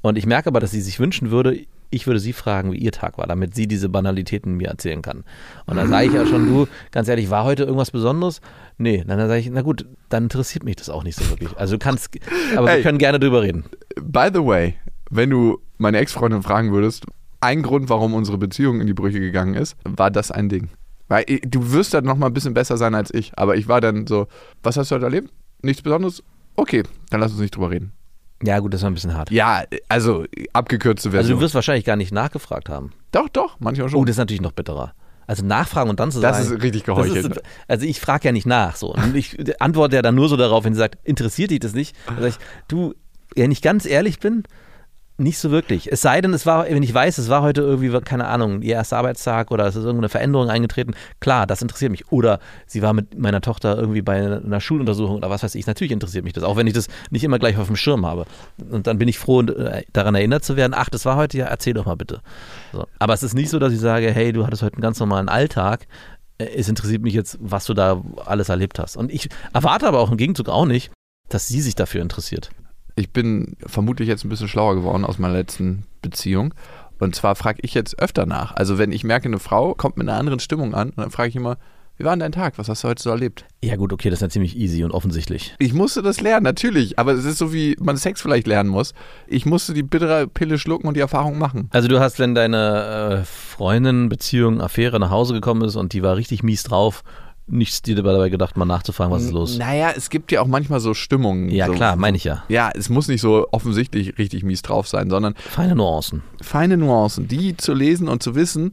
[0.02, 1.56] Und ich merke aber, dass sie sich wünschen würde,
[1.90, 5.24] ich würde sie fragen, wie ihr Tag war, damit sie diese Banalitäten mir erzählen kann.
[5.66, 8.40] Und dann sage ich ja schon, du, ganz ehrlich, war heute irgendwas Besonderes?
[8.79, 11.57] Nee, dann sage ich, na gut, dann interessiert mich das auch nicht so wirklich.
[11.57, 12.11] Also du kannst,
[12.57, 12.83] aber wir Ey.
[12.83, 13.64] können gerne drüber reden.
[14.00, 14.74] By the way,
[15.11, 17.05] wenn du meine Ex-Freundin fragen würdest,
[17.40, 20.68] ein Grund, warum unsere Beziehung in die Brüche gegangen ist, war das ein Ding.
[21.09, 23.33] Weil ich- du wirst dann noch mal ein bisschen besser sein als ich.
[23.37, 24.29] Aber ich war dann so,
[24.62, 25.31] was hast du heute erlebt?
[25.62, 26.22] Nichts Besonderes?
[26.55, 27.92] Okay, dann lass uns nicht drüber reden.
[28.42, 29.31] Ja gut, das war ein bisschen hart.
[29.31, 31.38] Ja, also abgekürzte Also Version.
[31.38, 32.92] du wirst wahrscheinlich gar nicht nachgefragt haben.
[33.12, 34.00] doch, doch, manchmal schon.
[34.00, 34.94] Oh, das ist natürlich noch bitterer.
[35.26, 36.55] Also nachfragen und dann zu Das sagen.
[36.57, 37.37] ist richtig das geheuchelt.
[37.37, 38.94] ist- also ich frage ja nicht nach so.
[38.94, 41.94] Und ich antworte ja dann nur so darauf, wenn sie sagt, interessiert dich das nicht?
[42.07, 42.94] Dann sag ich, du,
[43.37, 44.42] wenn ich ganz ehrlich bin,
[45.20, 45.90] nicht so wirklich.
[45.92, 48.74] Es sei denn, es war, wenn ich weiß, es war heute irgendwie, keine Ahnung, ihr
[48.74, 52.11] erster Arbeitstag oder es ist irgendeine Veränderung eingetreten, klar, das interessiert mich.
[52.11, 55.92] Oder sie war mit meiner Tochter irgendwie bei einer Schuluntersuchung oder was weiß ich, natürlich
[55.92, 58.24] interessiert mich das, auch wenn ich das nicht immer gleich auf dem Schirm habe.
[58.70, 61.74] Und dann bin ich froh, daran erinnert zu werden, ach, das war heute, ja, erzähl
[61.74, 62.20] doch mal bitte.
[62.72, 62.87] So.
[62.98, 65.28] Aber es ist nicht so, dass ich sage, hey, du hattest heute einen ganz normalen
[65.28, 65.87] Alltag,
[66.38, 68.96] es interessiert mich jetzt, was du da alles erlebt hast.
[68.96, 70.90] Und ich erwarte aber auch im Gegenzug auch nicht,
[71.28, 72.50] dass sie sich dafür interessiert.
[73.00, 76.54] Ich bin vermutlich jetzt ein bisschen schlauer geworden aus meiner letzten Beziehung.
[76.98, 78.54] Und zwar frage ich jetzt öfter nach.
[78.54, 81.36] Also wenn ich merke, eine Frau kommt mit einer anderen Stimmung an, dann frage ich
[81.36, 81.56] immer,
[81.96, 82.56] wie war denn dein Tag?
[82.56, 83.44] Was hast du heute so erlebt?
[83.62, 85.54] Ja gut, okay, das ist ja ziemlich easy und offensichtlich.
[85.58, 86.98] Ich musste das lernen, natürlich.
[86.98, 88.94] Aber es ist so, wie man Sex vielleicht lernen muss.
[89.26, 91.68] Ich musste die bittere Pille schlucken und die Erfahrung machen.
[91.72, 96.02] Also du hast, wenn deine äh, Freundin, Beziehung, Affäre nach Hause gekommen ist und die
[96.02, 97.02] war richtig mies drauf,
[97.50, 99.58] nichts dir dabei gedacht, mal nachzufragen, was ist los?
[99.58, 101.50] Naja, es gibt ja auch manchmal so Stimmungen.
[101.50, 102.44] Ja so, klar, meine ich ja.
[102.48, 106.22] Ja, es muss nicht so offensichtlich richtig mies drauf sein, sondern Feine Nuancen.
[106.40, 108.72] feine Nuancen, die zu lesen und zu wissen,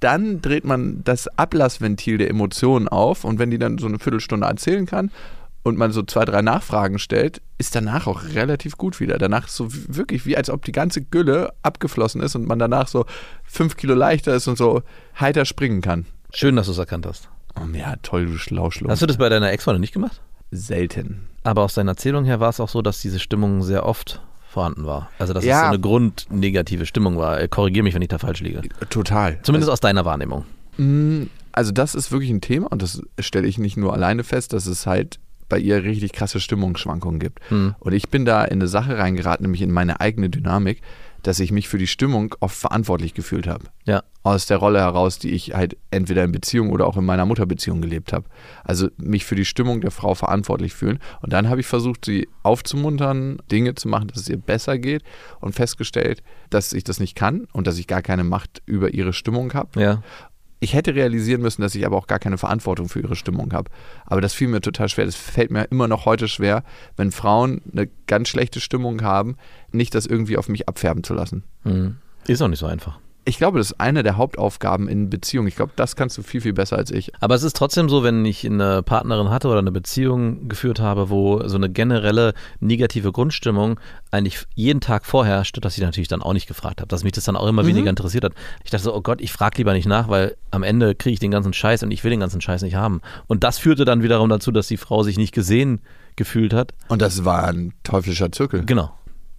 [0.00, 4.46] dann dreht man das Ablassventil der Emotionen auf und wenn die dann so eine Viertelstunde
[4.46, 5.10] erzählen kann
[5.62, 9.16] und man so zwei, drei Nachfragen stellt, ist danach auch relativ gut wieder.
[9.18, 12.88] Danach ist so wirklich wie als ob die ganze Gülle abgeflossen ist und man danach
[12.88, 13.06] so
[13.44, 14.82] fünf Kilo leichter ist und so
[15.20, 16.06] heiter springen kann.
[16.34, 17.28] Schön, dass du es erkannt hast.
[17.56, 18.90] Oh, ja, toll, du Schlauschluck.
[18.90, 20.20] Hast du das bei deiner Ex-Freundin nicht gemacht?
[20.50, 21.28] Selten.
[21.44, 24.84] Aber aus deiner Erzählung her war es auch so, dass diese Stimmung sehr oft vorhanden
[24.84, 25.10] war.
[25.18, 25.60] Also dass es Ja.
[25.60, 27.40] so eine grundnegative Stimmung war.
[27.40, 28.60] Äh, Korrigier mich, wenn ich da falsch liege.
[28.90, 29.38] Total.
[29.42, 30.44] Zumindest aus deiner Wahrnehmung.
[30.76, 34.52] Mm, Also das ist wirklich ein Thema und das stelle ich nicht nur alleine fest,
[34.54, 35.18] dass es halt
[35.50, 37.40] bei ihr richtig krasse Stimmungsschwankungen gibt.
[37.50, 37.74] Hm.
[37.78, 40.80] Und ich bin da in eine Sache reingeraten, nämlich in meine eigene Dynamik,
[41.22, 43.64] dass ich mich für die Stimmung oft verantwortlich gefühlt habe.
[43.84, 44.02] Ja.
[44.22, 47.80] Aus der Rolle heraus, die ich halt entweder in Beziehung oder auch in meiner Mutterbeziehung
[47.80, 48.26] gelebt habe.
[48.62, 51.00] Also mich für die Stimmung der Frau verantwortlich fühlen.
[51.20, 55.02] Und dann habe ich versucht, sie aufzumuntern, Dinge zu machen, dass es ihr besser geht
[55.40, 59.12] und festgestellt, dass ich das nicht kann und dass ich gar keine Macht über ihre
[59.12, 59.80] Stimmung habe.
[59.80, 60.02] Ja.
[60.62, 63.68] Ich hätte realisieren müssen, dass ich aber auch gar keine Verantwortung für ihre Stimmung habe.
[64.06, 65.06] Aber das fiel mir total schwer.
[65.06, 66.62] Das fällt mir immer noch heute schwer,
[66.96, 69.38] wenn Frauen eine ganz schlechte Stimmung haben,
[69.72, 71.42] nicht das irgendwie auf mich abfärben zu lassen.
[71.64, 71.96] Hm.
[72.28, 73.00] Ist auch nicht so einfach.
[73.24, 75.46] Ich glaube, das ist eine der Hauptaufgaben in Beziehungen.
[75.46, 77.12] Ich glaube, das kannst du viel, viel besser als ich.
[77.20, 81.08] Aber es ist trotzdem so, wenn ich eine Partnerin hatte oder eine Beziehung geführt habe,
[81.08, 83.78] wo so eine generelle negative Grundstimmung
[84.10, 87.24] eigentlich jeden Tag vorherrscht, dass ich natürlich dann auch nicht gefragt habe, dass mich das
[87.24, 88.32] dann auch immer weniger interessiert hat.
[88.64, 91.20] Ich dachte so, oh Gott, ich frage lieber nicht nach, weil am Ende kriege ich
[91.20, 93.02] den ganzen Scheiß und ich will den ganzen Scheiß nicht haben.
[93.28, 95.80] Und das führte dann wiederum dazu, dass die Frau sich nicht gesehen
[96.16, 96.72] gefühlt hat.
[96.88, 98.64] Und das war ein teuflischer Zirkel.
[98.66, 98.92] Genau.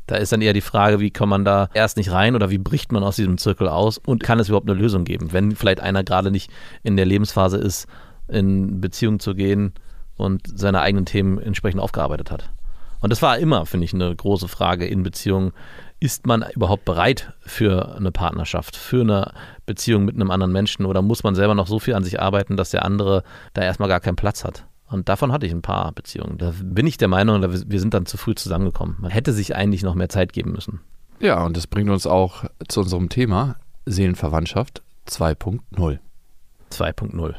[0.07, 2.57] Da ist dann eher die Frage, wie kommt man da erst nicht rein oder wie
[2.57, 5.79] bricht man aus diesem Zirkel aus und kann es überhaupt eine Lösung geben, wenn vielleicht
[5.79, 6.51] einer gerade nicht
[6.83, 7.87] in der Lebensphase ist,
[8.27, 9.73] in Beziehung zu gehen
[10.17, 12.49] und seine eigenen Themen entsprechend aufgearbeitet hat.
[12.99, 15.51] Und das war immer, finde ich, eine große Frage in Beziehungen.
[15.99, 19.33] Ist man überhaupt bereit für eine Partnerschaft, für eine
[19.65, 22.55] Beziehung mit einem anderen Menschen oder muss man selber noch so viel an sich arbeiten,
[22.55, 24.65] dass der andere da erstmal gar keinen Platz hat?
[24.93, 26.37] Und davon hatte ich ein paar Beziehungen.
[26.37, 28.97] Da bin ich der Meinung, wir sind dann zu früh zusammengekommen.
[28.99, 30.81] Man hätte sich eigentlich noch mehr Zeit geben müssen.
[31.19, 35.99] Ja, und das bringt uns auch zu unserem Thema Seelenverwandtschaft 2.0.
[36.71, 37.35] 2.0.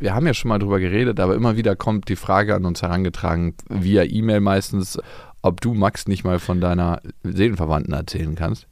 [0.00, 2.82] Wir haben ja schon mal drüber geredet, aber immer wieder kommt die Frage an uns
[2.82, 4.98] herangetragen, via E-Mail meistens,
[5.42, 8.66] ob du, Max, nicht mal von deiner Seelenverwandten erzählen kannst.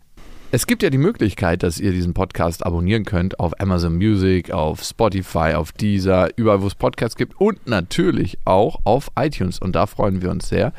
[0.50, 4.82] Es gibt ja die Möglichkeit, dass ihr diesen Podcast abonnieren könnt auf Amazon Music, auf
[4.82, 9.58] Spotify, auf Deezer, überall, wo es Podcasts gibt und natürlich auch auf iTunes.
[9.58, 10.72] Und da freuen wir uns sehr,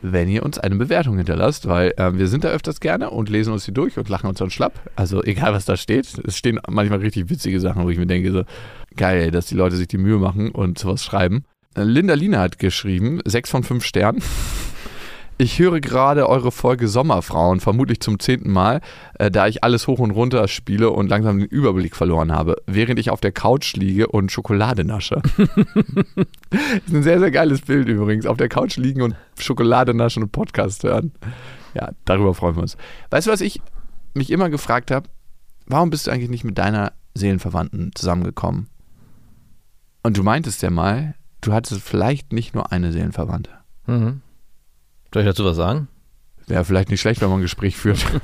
[0.00, 3.52] wenn ihr uns eine Bewertung hinterlasst, weil äh, wir sind da öfters gerne und lesen
[3.52, 4.90] uns die durch und lachen uns dann schlapp.
[4.96, 6.18] Also egal, was da steht.
[6.26, 8.44] Es stehen manchmal richtig witzige Sachen, wo ich mir denke, so
[8.96, 11.44] geil, dass die Leute sich die Mühe machen und sowas schreiben.
[11.76, 14.22] Linda Lina hat geschrieben, sechs von fünf Sternen.
[15.40, 18.82] Ich höre gerade eure Folge Sommerfrauen, vermutlich zum zehnten Mal,
[19.18, 22.98] äh, da ich alles hoch und runter spiele und langsam den Überblick verloren habe, während
[22.98, 25.22] ich auf der Couch liege und Schokolade nasche.
[26.50, 28.26] ist ein sehr, sehr geiles Bild übrigens.
[28.26, 31.12] Auf der Couch liegen und Schokolade naschen und Podcast hören.
[31.72, 32.76] Ja, darüber freuen wir uns.
[33.08, 33.62] Weißt du, was ich
[34.12, 35.08] mich immer gefragt habe?
[35.64, 38.68] Warum bist du eigentlich nicht mit deiner Seelenverwandten zusammengekommen?
[40.02, 43.52] Und du meintest ja mal, du hattest vielleicht nicht nur eine Seelenverwandte.
[43.86, 44.20] Mhm.
[45.12, 45.88] Soll ich dazu was sagen?
[46.46, 48.04] Wäre vielleicht nicht schlecht, wenn man ein Gespräch führt.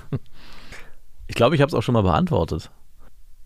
[1.29, 2.71] Ich glaube, ich habe es auch schon mal beantwortet.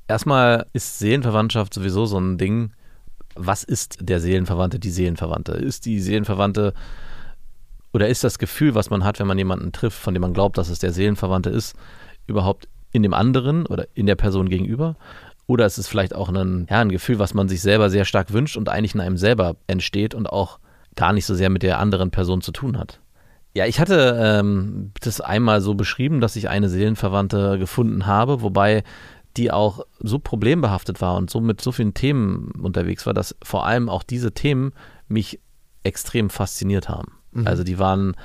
[0.07, 2.73] Erstmal ist Seelenverwandtschaft sowieso so ein Ding.
[3.37, 5.53] Was ist der Seelenverwandte, die Seelenverwandte?
[5.53, 6.75] Ist die Seelenverwandte
[7.93, 10.59] oder ist das Gefühl, was man hat, wenn man jemanden trifft, von dem man glaubt,
[10.59, 11.75] dass es der Seelenverwandte ist,
[12.27, 14.97] überhaupt in dem anderen oder in der Person gegenüber?
[15.47, 18.33] Oder ist es vielleicht auch ein, ja, ein Gefühl, was man sich selber sehr stark
[18.33, 20.61] wünscht und eigentlich in einem selber entsteht und auch
[20.95, 23.01] gar nicht so sehr mit der anderen Person zu tun hat?
[23.55, 28.85] Ja, ich hatte ähm, das einmal so beschrieben, dass ich eine Seelenverwandte gefunden habe, wobei
[29.37, 33.67] die auch so problembehaftet war und so mit so vielen Themen unterwegs war, dass vor
[33.67, 34.73] allem auch diese Themen
[35.09, 35.41] mich
[35.83, 37.13] extrem fasziniert haben.
[37.33, 37.47] Mhm.
[37.47, 38.17] Also die waren,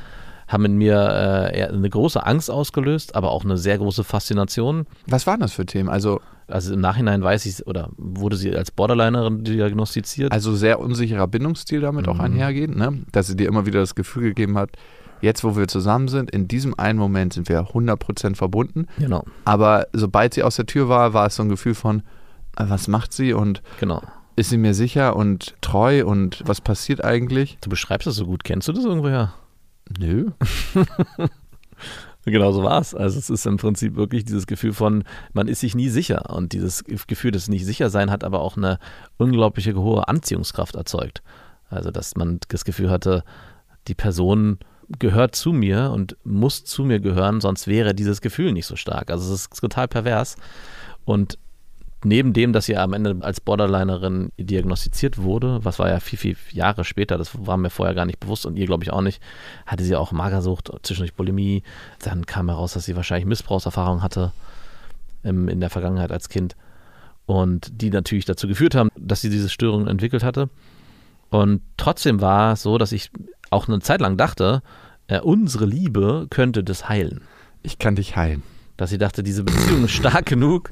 [0.48, 4.86] haben in mir äh, eine große Angst ausgelöst, aber auch eine sehr große Faszination.
[5.08, 5.90] Was waren das für Themen?
[5.90, 10.32] Also also im Nachhinein weiß ich, oder wurde sie als Borderlinerin diagnostiziert.
[10.32, 12.12] Also sehr unsicherer Bindungsstil damit mhm.
[12.12, 13.04] auch einhergehend, ne?
[13.12, 14.72] dass sie dir immer wieder das Gefühl gegeben hat,
[15.22, 18.88] jetzt wo wir zusammen sind, in diesem einen Moment sind wir 100% verbunden.
[18.98, 19.26] Genau.
[19.46, 22.00] Aber sobald sie aus der Tür war, war es so ein Gefühl von,
[22.58, 24.02] äh, was macht sie und genau.
[24.36, 27.58] ist sie mir sicher und treu und was passiert eigentlich?
[27.62, 28.44] Du beschreibst das so gut.
[28.44, 29.34] Kennst du das irgendwoher?
[30.00, 30.32] Nö.
[32.26, 32.96] Genau so war es.
[32.96, 36.32] Also es ist im Prinzip wirklich dieses Gefühl von, man ist sich nie sicher.
[36.32, 38.80] Und dieses Gefühl des nicht sicher sein hat aber auch eine
[39.18, 41.22] unglaubliche hohe Anziehungskraft erzeugt.
[41.70, 43.24] Also dass man das Gefühl hatte,
[43.88, 44.58] die Person
[45.00, 49.10] gehört zu mir und muss zu mir gehören, sonst wäre dieses Gefühl nicht so stark.
[49.10, 50.38] Also es ist total pervers.
[51.06, 51.38] Und
[52.04, 56.38] neben dem, dass sie am Ende als Borderlinerin diagnostiziert wurde, was war ja viel, viel
[56.52, 59.22] Jahre später, das war mir vorher gar nicht bewusst und ihr glaube ich auch nicht,
[59.66, 61.64] hatte sie auch Magersucht, zwischendurch Bulimie.
[62.04, 64.32] Dann kam heraus, dass sie wahrscheinlich Missbrauchserfahrung hatte
[65.24, 66.56] im, in der Vergangenheit als Kind
[67.26, 70.50] und die natürlich dazu geführt haben, dass sie diese Störung entwickelt hatte.
[71.30, 73.10] Und trotzdem war es so, dass ich
[73.50, 74.62] auch eine Zeit lang dachte,
[75.08, 77.22] äh, unsere Liebe könnte das heilen.
[77.64, 78.44] Ich kann dich heilen
[78.78, 80.72] dass sie dachte, diese Beziehung ist stark genug,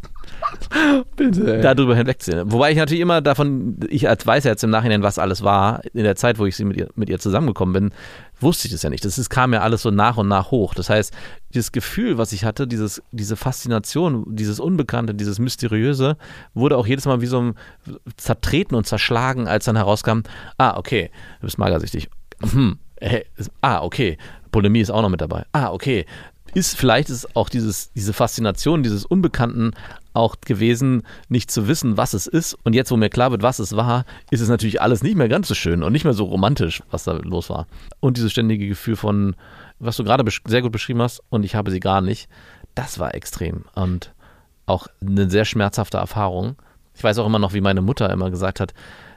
[1.16, 2.52] Bitte, darüber hinwegzuziehen.
[2.52, 6.04] Wobei ich natürlich immer davon, ich als weiß jetzt im Nachhinein, was alles war, in
[6.04, 7.92] der Zeit, wo ich sie mit ihr, mit ihr zusammengekommen bin,
[8.42, 9.06] wusste ich das ja nicht.
[9.06, 10.74] Das ist, kam ja alles so nach und nach hoch.
[10.74, 11.14] Das heißt,
[11.54, 16.18] dieses Gefühl, was ich hatte, dieses, diese Faszination, dieses Unbekannte, dieses Mysteriöse,
[16.54, 17.54] wurde auch jedes Mal wie so ein
[18.18, 20.22] zertreten und zerschlagen, als dann herauskam,
[20.58, 21.10] ah, okay,
[21.40, 22.10] du bist magersüchtig.
[22.52, 23.26] Hm, hey,
[23.62, 24.18] ah, okay,
[24.52, 25.46] Polemie ist auch noch mit dabei.
[25.52, 26.06] Ah, okay,
[26.54, 29.72] ist vielleicht ist auch dieses, diese Faszination dieses Unbekannten
[30.14, 32.56] auch gewesen, nicht zu wissen, was es ist.
[32.64, 35.30] Und jetzt, wo mir klar wird, was es war, ist es natürlich alles nicht mehr
[35.30, 37.68] ganz so schön und nicht mehr so romantisch, was da los war.
[38.00, 39.36] Und dieses ständige Gefühl von,
[39.80, 42.30] was du gerade sehr gut beschrieben hast, und ich habe sie gar nicht,
[42.76, 43.66] das war extrem.
[43.74, 44.14] Und
[44.68, 46.56] auch eine sehr schmerzhafte Erfahrung.
[46.94, 48.74] Ich weiß auch immer noch, wie meine Mutter immer gesagt hat,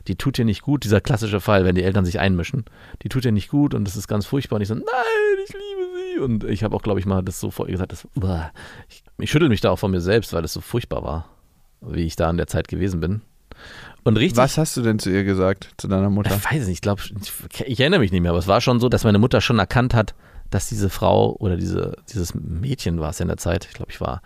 [0.09, 2.65] die tut dir nicht gut, dieser klassische Fall, wenn die Eltern sich einmischen,
[3.03, 4.57] die tut dir nicht gut und das ist ganz furchtbar.
[4.57, 4.85] Und ich so, nein,
[5.45, 6.21] ich liebe sie.
[6.21, 8.07] Und ich habe auch, glaube ich, mal das so vorher gesagt, das,
[8.89, 11.29] ich, ich schüttel mich da auch von mir selbst, weil das so furchtbar war,
[11.81, 13.23] wie ich da in der Zeit gewesen bin.
[14.05, 16.35] Und richtig, Was hast du denn zu ihr gesagt, zu deiner Mutter?
[16.37, 18.79] Ich weiß nicht, ich glaube, ich, ich erinnere mich nicht mehr, aber es war schon
[18.79, 20.15] so, dass meine Mutter schon erkannt hat,
[20.51, 24.01] dass diese Frau oder diese, dieses Mädchen war es in der Zeit, ich glaube, ich
[24.01, 24.23] war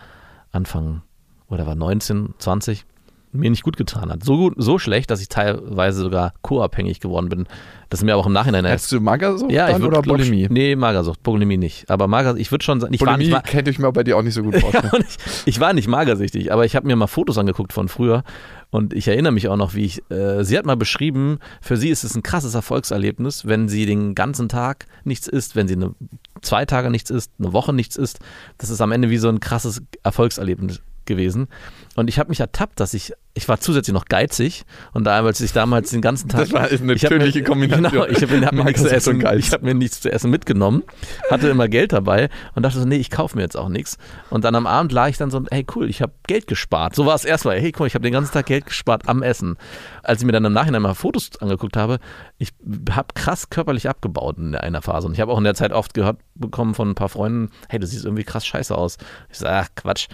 [0.53, 1.03] Anfang
[1.49, 2.85] oder war 19, 20,
[3.33, 4.25] mir nicht gut getan hat.
[4.25, 7.47] So gut, so schlecht, dass ich teilweise sogar co-abhängig geworden bin.
[7.88, 8.85] Das ist mir aber auch im Nachhinein erst.
[8.85, 10.47] Hast du Magersucht ja, dann würd, oder Bulimie?
[10.51, 11.90] Nee, Magersucht, Bulimie nicht.
[11.90, 14.16] Aber Magersucht, ich würde schon sagen, ich Bulimie war nicht, kennt ich mir bei dir
[14.16, 15.05] auch nicht so gut vorstellen.
[15.07, 15.16] ich,
[15.47, 18.23] ich war nicht magersüchtig, aber ich habe mir mal Fotos angeguckt von früher
[18.71, 21.88] und ich erinnere mich auch noch, wie ich, äh, sie hat mal beschrieben, für sie
[21.88, 25.95] ist es ein krasses Erfolgserlebnis, wenn sie den ganzen Tag nichts isst, wenn sie eine,
[26.43, 28.21] zwei Tage nichts isst, eine Woche nichts isst.
[28.59, 31.49] Das ist am Ende wie so ein krasses Erfolgserlebnis gewesen.
[31.96, 35.40] Und ich habe mich ertappt, dass ich, ich war zusätzlich noch geizig und da, als
[35.40, 36.42] ich damals den ganzen Tag.
[36.42, 37.90] Das war eine tödliche Kombination.
[37.90, 40.85] Genau, ich habe hab mir, nichts zu essen, ich hab mir nichts zu essen mitgenommen,
[41.31, 43.98] hatte immer Geld dabei und dachte so, nee, ich kaufe mir jetzt auch nichts.
[44.31, 46.94] Und dann am Abend lag ich dann so, hey cool, ich habe Geld gespart.
[46.94, 49.57] So war es erstmal, hey cool, ich habe den ganzen Tag Geld gespart am Essen.
[50.05, 51.98] Als ich mir dann im Nachhinein mal Fotos angeguckt habe,
[52.38, 52.50] ich
[52.90, 55.09] habe krass körperlich abgebaut in einer Phase.
[55.09, 57.79] Und ich habe auch in der Zeit oft gehört bekommen von ein paar Freunden, hey,
[57.79, 58.96] du siehst irgendwie krass scheiße aus.
[59.31, 60.09] Ich sage, ach Quatsch.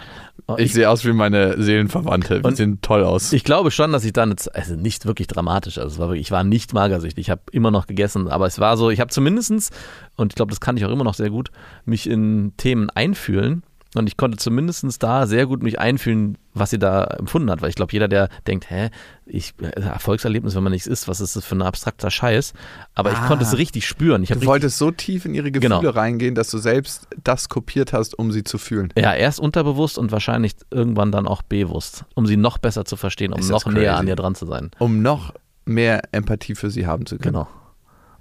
[0.56, 2.42] Ich, ich sehe aus wie meine Seele Seelenverwandte.
[2.42, 3.32] Wir Und sehen toll aus.
[3.32, 6.26] Ich glaube schon, dass ich dann, jetzt, also nicht wirklich dramatisch, also es war wirklich,
[6.26, 9.10] ich war nicht magersüchtig, ich habe immer noch gegessen, aber es war so, ich habe
[9.10, 9.70] zumindestens
[10.16, 11.50] und ich glaube, das kann ich auch immer noch sehr gut,
[11.84, 13.62] mich in Themen einfühlen
[13.98, 17.68] und ich konnte zumindestens da sehr gut mich einfühlen, was sie da empfunden hat, weil
[17.70, 18.90] ich glaube, jeder, der denkt, hä,
[19.26, 22.52] ich, äh, Erfolgserlebnis, wenn man nichts isst, was ist das für ein abstrakter Scheiß,
[22.94, 23.26] aber ich Ah.
[23.26, 24.22] konnte es richtig spüren.
[24.22, 25.90] Ich Du richtig wolltest so tief in ihre Gefühle Genau.
[25.90, 28.92] reingehen, dass du selbst das kopiert hast, um sie zu fühlen.
[28.96, 33.32] Ja, erst unterbewusst und wahrscheinlich irgendwann dann auch bewusst, um sie noch besser zu verstehen,
[33.32, 34.70] um noch näher an ihr dran zu sein.
[34.78, 37.34] Um noch mehr Empathie für sie haben zu können.
[37.34, 37.48] Genau.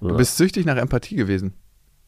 [0.02, 1.54] Du bist süchtig nach Empathie gewesen.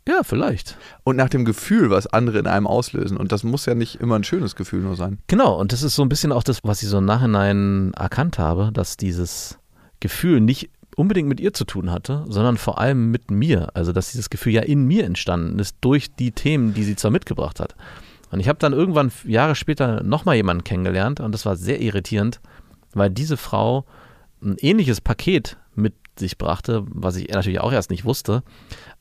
[0.07, 0.77] Ja, vielleicht.
[1.03, 3.17] Und nach dem Gefühl, was andere in einem auslösen.
[3.17, 5.19] Und das muss ja nicht immer ein schönes Gefühl nur sein.
[5.27, 8.39] Genau, und das ist so ein bisschen auch das, was ich so im Nachhinein erkannt
[8.39, 9.59] habe, dass dieses
[9.99, 13.69] Gefühl nicht unbedingt mit ihr zu tun hatte, sondern vor allem mit mir.
[13.73, 17.11] Also, dass dieses Gefühl ja in mir entstanden ist durch die Themen, die sie zwar
[17.11, 17.75] mitgebracht hat.
[18.31, 22.41] Und ich habe dann irgendwann Jahre später nochmal jemanden kennengelernt und das war sehr irritierend,
[22.93, 23.85] weil diese Frau
[24.41, 25.57] ein ähnliches Paket
[26.19, 28.43] sich brachte, was ich natürlich auch erst nicht wusste,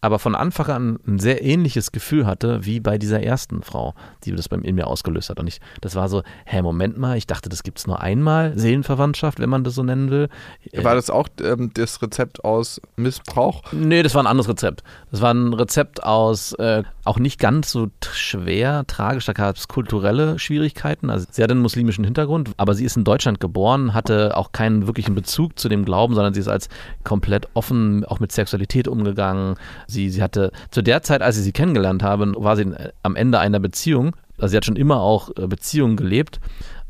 [0.00, 4.32] aber von Anfang an ein sehr ähnliches Gefühl hatte wie bei dieser ersten Frau, die
[4.32, 5.40] das bei, in mir ausgelöst hat.
[5.40, 8.56] Und ich, das war so, hä, Moment mal, ich dachte, das gibt es nur einmal,
[8.58, 10.28] Seelenverwandtschaft, wenn man das so nennen will.
[10.72, 13.62] Äh, War das auch ähm, das Rezept aus Missbrauch?
[13.72, 14.82] Nee, das war ein anderes Rezept.
[15.10, 19.26] Das war ein Rezept aus äh, auch nicht ganz so schwer, tragisch.
[19.26, 21.10] Da gab es kulturelle Schwierigkeiten.
[21.10, 24.86] Also sie hat einen muslimischen Hintergrund, aber sie ist in Deutschland geboren, hatte auch keinen
[24.86, 26.68] wirklichen Bezug zu dem Glauben, sondern sie ist als
[27.06, 29.56] komplett offen auch mit Sexualität umgegangen.
[29.86, 33.16] Sie, sie hatte zu der Zeit, als ich sie kennengelernt habe, war sie äh, am
[33.16, 34.14] Ende einer Beziehung.
[34.36, 36.40] Also sie hat schon immer auch äh, Beziehungen gelebt.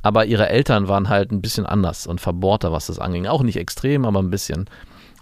[0.03, 3.27] Aber ihre Eltern waren halt ein bisschen anders und verbohrter, was das anging.
[3.27, 4.69] Auch nicht extrem, aber ein bisschen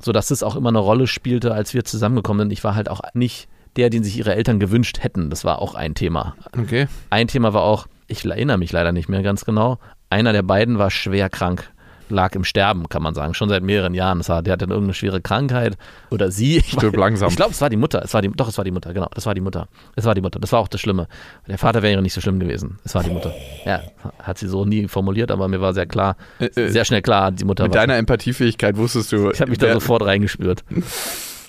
[0.05, 2.53] so dass das auch immer eine Rolle spielte, als wir zusammengekommen sind.
[2.53, 5.31] Ich war halt auch nicht der, den sich ihre Eltern gewünscht hätten.
[5.31, 6.37] Das war auch ein Thema.
[6.57, 6.87] Okay.
[7.11, 9.79] Ein Thema war auch, ich erinnere mich leider nicht mehr ganz genau,
[10.11, 11.73] einer der beiden war schwer krank,
[12.09, 14.19] lag im Sterben, kann man sagen, schon seit mehreren Jahren.
[14.19, 15.77] Das war, der hatte irgendeine schwere Krankheit
[16.11, 16.59] oder sie.
[16.59, 17.29] Ich Stirb langsam.
[17.29, 18.03] Ich glaube, es war die Mutter.
[18.05, 19.09] Es war die, doch, es war die Mutter, genau.
[19.15, 19.69] Das war die Mutter.
[19.97, 20.39] Es war die Mutter.
[20.41, 21.09] Das war auch das Schlimme.
[21.49, 22.79] Der Vater wäre nicht so schlimm gewesen.
[22.85, 23.33] Es war die Mutter.
[23.65, 23.81] Ja,
[24.23, 27.33] hat sie so nie formuliert, aber mir war sehr klar, Äh, äh, sehr schnell klar,
[27.33, 27.81] die Mutter Mit war.
[27.81, 29.31] deiner Empathiefähigkeit wusstest du.
[29.31, 30.65] Ich habe mich da sofort reingespürt.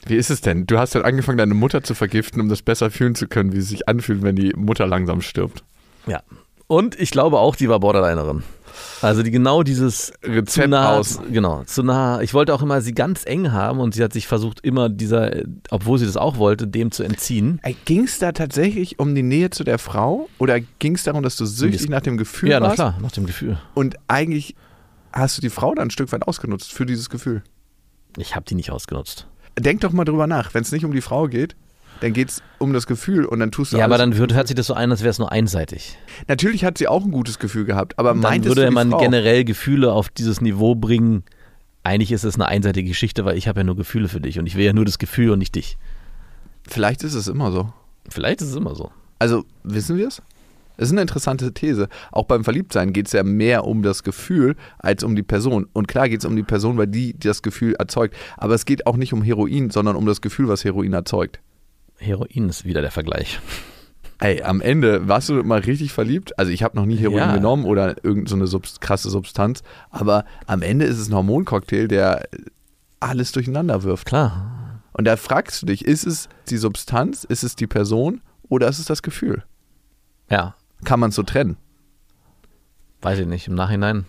[0.08, 0.68] Wie ist es denn?
[0.68, 3.58] Du hast dann angefangen, deine Mutter zu vergiften, um das besser fühlen zu können, wie
[3.58, 5.64] es sich anfühlt, wenn die Mutter langsam stirbt.
[6.06, 6.22] Ja.
[6.68, 8.44] Und ich glaube auch, die war Borderlinerin.
[9.02, 11.20] Also die genau dieses Rezept zu nah, aus.
[11.32, 12.22] genau, zu nah.
[12.22, 15.34] Ich wollte auch immer sie ganz eng haben und sie hat sich versucht immer dieser,
[15.34, 17.62] äh, obwohl sie das auch wollte, dem zu entziehen.
[17.86, 21.36] Ging es da tatsächlich um die Nähe zu der Frau oder ging es darum, dass
[21.36, 22.76] du süchtig nach dem Gefühl ja, na warst?
[22.76, 23.60] klar, nach dem Gefühl.
[23.74, 24.56] Und eigentlich
[25.14, 27.44] hast du die Frau dann ein Stück weit ausgenutzt für dieses Gefühl.
[28.18, 29.28] Ich habe die nicht ausgenutzt.
[29.58, 30.54] Denk doch mal drüber nach.
[30.54, 31.56] Wenn es nicht um die Frau geht,
[32.02, 34.48] dann geht es um das Gefühl und dann tust du Ja, aber dann wird, hört
[34.48, 35.98] sich das so ein, als wäre es nur einseitig.
[36.28, 38.98] Natürlich hat sie auch ein gutes Gefühl gehabt, aber Dann meintest würde man Frau?
[39.00, 41.24] generell Gefühle auf dieses Niveau bringen.
[41.84, 44.46] Eigentlich ist es eine einseitige Geschichte, weil ich habe ja nur Gefühle für dich und
[44.48, 45.78] ich will ja nur das Gefühl und nicht dich.
[46.68, 47.72] Vielleicht ist es immer so.
[48.10, 48.92] Vielleicht ist es immer so.
[49.20, 50.22] Also, wissen wir es?
[50.78, 51.88] Das ist eine interessante These.
[52.12, 55.68] Auch beim Verliebtsein geht es ja mehr um das Gefühl als um die Person.
[55.72, 58.16] Und klar geht es um die Person, weil die das Gefühl erzeugt.
[58.36, 61.40] Aber es geht auch nicht um Heroin, sondern um das Gefühl, was Heroin erzeugt.
[61.98, 63.40] Heroin ist wieder der Vergleich.
[64.20, 66.38] Ey, am Ende warst du mal richtig verliebt.
[66.40, 67.34] Also ich habe noch nie Heroin Ja.
[67.36, 69.62] genommen oder irgendeine so Subst krasse Substanz.
[69.90, 72.28] Aber am Ende ist es ein Hormoncocktail, der
[73.02, 74.06] alles durcheinander wirft.
[74.08, 74.82] Klar.
[74.94, 78.80] Und da fragst du dich, ist es die Substanz, ist es die Person oder ist
[78.80, 79.44] es das Gefühl?
[80.30, 80.56] Ja,
[80.86, 81.58] Kann man es so trennen?
[83.02, 84.06] Weiß ich nicht, im Nachhinein.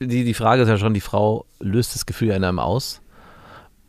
[0.00, 3.00] Die, die Frage ist ja schon, die Frau löst das Gefühl in einem aus.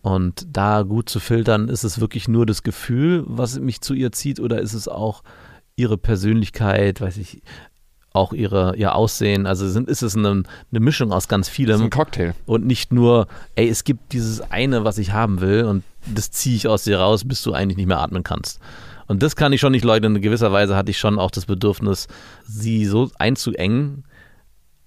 [0.01, 4.11] Und da gut zu filtern, ist es wirklich nur das Gefühl, was mich zu ihr
[4.11, 5.21] zieht, oder ist es auch
[5.75, 7.41] ihre Persönlichkeit, weiß ich,
[8.13, 9.45] auch ihre, ihr Aussehen?
[9.45, 12.33] Also sind, ist es eine, eine Mischung aus ganz Das ist vielem ein Cocktail.
[12.47, 16.55] und nicht nur, ey, es gibt dieses eine, was ich haben will und das ziehe
[16.55, 18.59] ich aus dir raus, bis du eigentlich nicht mehr atmen kannst.
[19.07, 20.15] Und das kann ich schon nicht leugnen.
[20.15, 22.07] In gewisser Weise hatte ich schon auch das Bedürfnis,
[22.47, 24.05] sie so einzuengen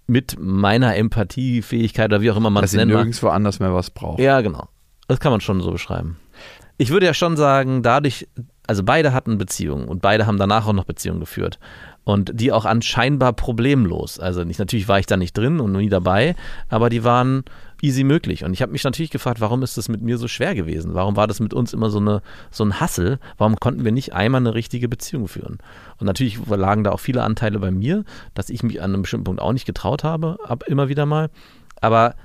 [0.07, 3.05] mit meiner Empathiefähigkeit oder wie auch immer man Dass es sie nennen mag.
[3.05, 4.19] nirgendwo anders mehr was braucht.
[4.19, 4.69] Ja, genau.
[5.09, 6.17] Das kann man schon so beschreiben.
[6.77, 8.27] Ich würde ja schon sagen, dadurch,
[8.67, 11.59] also beide hatten Beziehungen und beide haben danach auch noch Beziehungen geführt.
[12.03, 14.19] Und die auch anscheinbar problemlos.
[14.19, 16.35] Also nicht, natürlich war ich da nicht drin und nie dabei,
[16.69, 17.45] aber die waren
[17.81, 18.45] easy möglich.
[18.45, 20.95] Und ich habe mich natürlich gefragt, warum ist das mit mir so schwer gewesen?
[20.95, 23.19] Warum war das mit uns immer so, eine, so ein Hassel?
[23.39, 25.59] Warum konnten wir nicht einmal eine richtige Beziehung führen?
[25.99, 29.25] Und natürlich lagen da auch viele Anteile bei mir, dass ich mich an einem bestimmten
[29.25, 31.31] Punkt auch nicht getraut habe, ab immer wieder mal.
[31.81, 32.17] Aber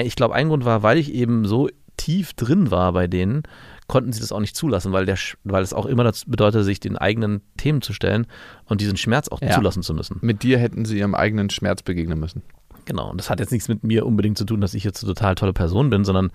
[0.00, 3.42] ich glaube, ein Grund war, weil ich eben so tief drin war bei denen,
[3.88, 6.80] konnten sie das auch nicht zulassen, weil, der, weil es auch immer das bedeutet, sich
[6.80, 8.26] den eigenen Themen zu stellen
[8.64, 9.50] und diesen Schmerz auch Ja.
[9.50, 10.16] zulassen zu müssen.
[10.22, 12.42] Mit dir hätten sie ihrem eigenen Schmerz begegnen müssen.
[12.86, 13.10] Genau.
[13.10, 15.34] Und das hat jetzt nichts mit mir unbedingt zu tun, dass ich jetzt eine total
[15.34, 16.30] tolle Person bin, sondern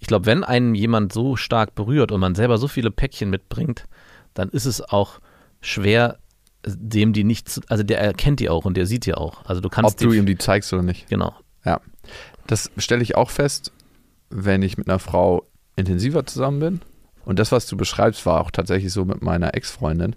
[0.00, 3.84] ich glaube, wenn einen jemand so stark berührt und man selber so viele Päckchen mitbringt,
[4.34, 5.20] dann ist es auch
[5.60, 6.18] schwer,
[6.66, 9.44] dem die nicht, zu, also der erkennt die auch und der sieht die auch.
[9.44, 11.08] Also du kannst Ob du ihm die zeigst oder nicht.
[11.08, 11.34] genau.
[11.64, 11.80] Ja.
[12.48, 13.72] Das stelle ich auch fest,
[14.32, 16.80] wenn ich mit einer Frau intensiver zusammen bin.
[17.24, 20.16] Und das, was du beschreibst, war auch tatsächlich so mit meiner Ex-Freundin.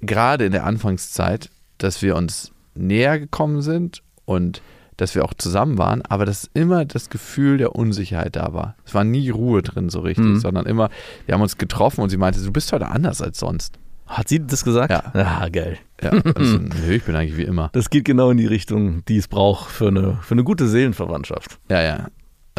[0.00, 4.62] Gerade in der Anfangszeit, dass wir uns näher gekommen sind und
[4.96, 8.76] dass wir auch zusammen waren, aber dass immer das Gefühl der Unsicherheit da war.
[8.84, 10.40] Es war nie Ruhe drin so richtig, Mhm.
[10.40, 10.90] sondern immer,
[11.26, 13.78] wir haben uns getroffen und sie meinte, du bist heute anders als sonst.
[14.06, 14.90] Hat sie das gesagt?
[14.90, 15.10] Ja.
[15.14, 15.78] Ah, geil.
[16.02, 17.70] Ja, also, nö, ich bin eigentlich wie immer.
[17.72, 21.58] Das geht genau in die Richtung, die es braucht für eine, für eine gute Seelenverwandtschaft.
[21.70, 22.08] Ja, ja.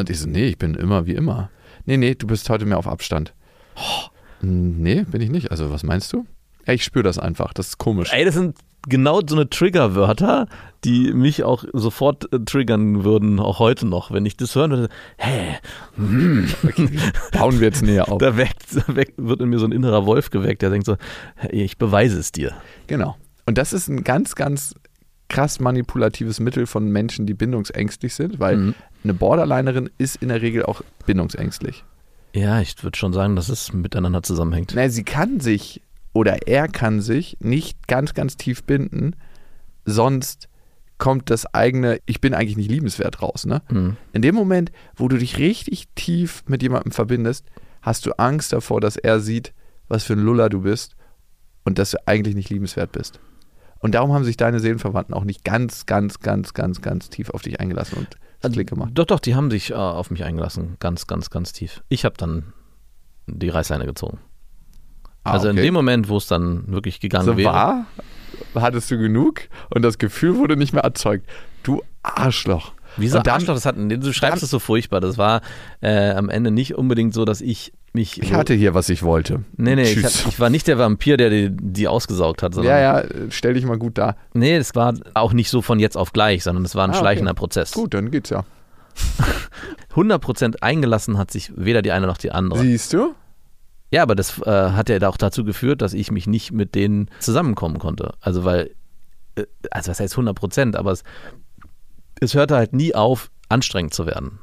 [0.02, 1.50] Und ich so, nee, ich bin immer wie immer.
[1.86, 3.34] Nee, nee, du bist heute mehr auf Abstand.
[4.42, 5.52] Hm, Nee, bin ich nicht.
[5.52, 6.26] Also, was meinst du?
[6.66, 7.54] Ich spüre das einfach.
[7.54, 8.10] Das ist komisch.
[8.12, 8.56] Ey, das sind
[8.88, 10.48] genau so eine Triggerwörter,
[10.84, 14.10] die mich auch sofort äh, triggern würden, auch heute noch.
[14.12, 15.58] Wenn ich das hören würde, hä,
[17.32, 18.18] Bauen wir jetzt näher auf.
[18.18, 20.98] da weckt, da weckt, wird in mir so ein innerer Wolf geweckt, der denkt so,
[21.36, 22.54] hey, ich beweise es dir.
[22.88, 23.16] Genau.
[23.46, 24.74] Und das ist ein ganz, ganz
[25.32, 28.76] krass manipulatives Mittel von Menschen, die bindungsängstlich sind, weil Mhm.
[29.04, 31.84] eine Borderlinerin ist in der Regel auch bindungsängstlich.
[32.34, 34.74] Ja, ich würde schon sagen, dass es miteinander zusammenhängt.
[34.76, 35.82] Na, sie kann sich
[36.14, 39.16] oder er kann sich nicht ganz, ganz tief binden,
[39.86, 40.48] sonst
[40.98, 43.46] kommt das eigene, ich bin eigentlich nicht liebenswert raus.
[43.46, 43.62] Ne?
[43.72, 43.98] Mhm.
[44.14, 47.46] In dem Moment, wo du dich richtig tief mit jemandem verbindest,
[47.82, 49.54] hast du Angst davor, dass er sieht,
[49.88, 50.96] was für ein Luller du bist
[51.64, 53.20] und dass du eigentlich nicht liebenswert bist.
[53.82, 57.42] Und darum haben sich deine Seelenverwandten auch nicht ganz, ganz, ganz, ganz, ganz tief auf
[57.42, 58.08] dich eingelassen und
[58.40, 58.92] das Klick gemacht.
[58.94, 60.78] Doch, doch, die haben sich äh, auf mich eingelassen.
[60.80, 61.84] Ganz, ganz, ganz tief.
[61.90, 62.54] Ich habe dann
[63.28, 64.20] die Reißleine gezogen.
[65.24, 65.64] Ah, also in okay.
[65.66, 67.54] dem Moment, wo es dann wirklich gegangen so wäre.
[67.54, 67.86] war,
[68.56, 71.28] hattest du genug und das Gefühl wurde nicht mehr erzeugt.
[71.64, 72.74] Du Arschloch.
[72.98, 75.00] Wieso dann- Arschloch, das hat, du schreibst es so furchtbar.
[75.00, 75.42] Das war
[75.82, 78.22] äh, am Ende nicht unbedingt so, dass ich mich.
[78.22, 79.44] Ich hatte hier, was ich wollte.
[79.58, 82.74] Nee, nee, ich, hab, ich war nicht der Vampir, der die, die ausgesaugt hat, sondern.
[82.78, 84.16] ja, ja, stell dich mal gut da.
[84.34, 86.94] Nee, das war auch nicht so von jetzt auf gleich, sondern es war ein Ah,
[86.94, 87.00] okay.
[87.02, 87.72] schleichender Prozess.
[87.72, 88.44] Gut, dann geht's ja.
[89.96, 92.60] 100% eingelassen hat sich weder die eine noch die andere.
[92.60, 93.14] Siehst du?
[93.92, 97.10] Ja, aber das äh, hat ja auch dazu geführt, dass ich mich nicht mit denen
[97.20, 98.14] zusammenkommen konnte.
[98.22, 98.72] Also weil,
[99.36, 101.04] äh, also was heißt 100 Prozent, aber es,
[102.22, 104.40] es hörte halt nie auf, anstrengend zu werden.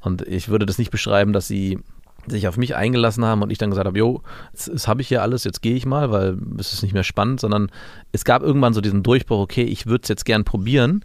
[0.00, 1.78] Und ich würde das nicht beschreiben, dass sie
[2.30, 4.22] sich auf mich eingelassen haben und ich dann gesagt habe, jo,
[4.52, 7.04] jetzt, jetzt habe ich hier alles, jetzt gehe ich mal, weil es ist nicht mehr
[7.04, 7.70] spannend, sondern
[8.12, 11.04] es gab irgendwann so diesen Durchbruch, okay, ich würde es jetzt gern probieren.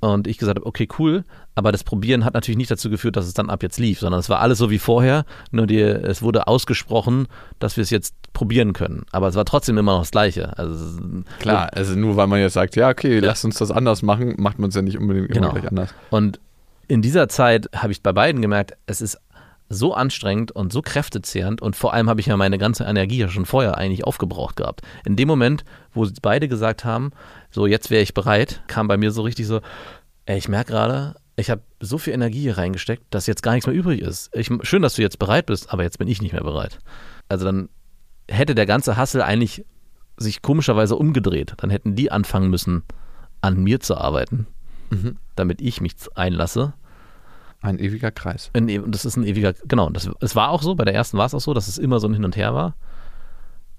[0.00, 1.22] Und ich gesagt habe, okay, cool,
[1.54, 4.18] aber das Probieren hat natürlich nicht dazu geführt, dass es dann ab jetzt lief, sondern
[4.18, 7.28] es war alles so wie vorher, nur die, es wurde ausgesprochen,
[7.58, 9.04] dass wir es jetzt probieren können.
[9.12, 10.56] Aber es war trotzdem immer noch das Gleiche.
[10.56, 10.98] Also,
[11.40, 14.58] Klar, also nur weil man jetzt sagt, ja, okay, lass uns das anders machen, macht
[14.58, 15.52] man es ja nicht unbedingt immer Genau.
[15.52, 15.94] gleich anders.
[16.08, 16.40] Und
[16.88, 19.18] in dieser Zeit habe ich bei beiden gemerkt, es ist
[19.72, 23.28] so anstrengend und so kräftezehrend und vor allem habe ich ja meine ganze Energie ja
[23.28, 24.82] schon vorher eigentlich aufgebraucht gehabt.
[25.06, 25.64] In dem Moment,
[25.94, 27.12] wo sie beide gesagt haben,
[27.50, 29.60] so jetzt wäre ich bereit, kam bei mir so richtig so,
[30.26, 33.66] ey, ich merke gerade, ich habe so viel Energie hier reingesteckt, dass jetzt gar nichts
[33.66, 34.34] mehr übrig ist.
[34.34, 36.80] Ich, schön, dass du jetzt bereit bist, aber jetzt bin ich nicht mehr bereit.
[37.28, 37.68] Also dann
[38.28, 39.64] hätte der ganze Hassel eigentlich
[40.16, 41.54] sich komischerweise umgedreht.
[41.58, 42.82] Dann hätten die anfangen müssen,
[43.40, 44.46] an mir zu arbeiten,
[45.36, 46.74] damit ich mich einlasse.
[47.60, 48.50] Ein ewiger Kreis.
[48.54, 51.18] Ein, e- das ist ein ewiger, genau, das, es war auch so, bei der ersten
[51.18, 52.74] war es auch so, dass es immer so ein Hin und Her war.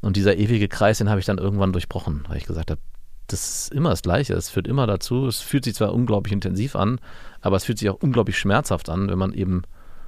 [0.02, 2.82] Und dieser ewige Kreis, den habe ich dann irgendwann durchbrochen, weil ich gesagt habe,
[3.28, 6.76] das ist immer das Gleiche, es führt immer dazu, es fühlt sich zwar unglaublich intensiv
[6.76, 7.00] an,
[7.42, 9.62] aber es fühlt sich auch unglaublich schmerzhaft an, wenn man eben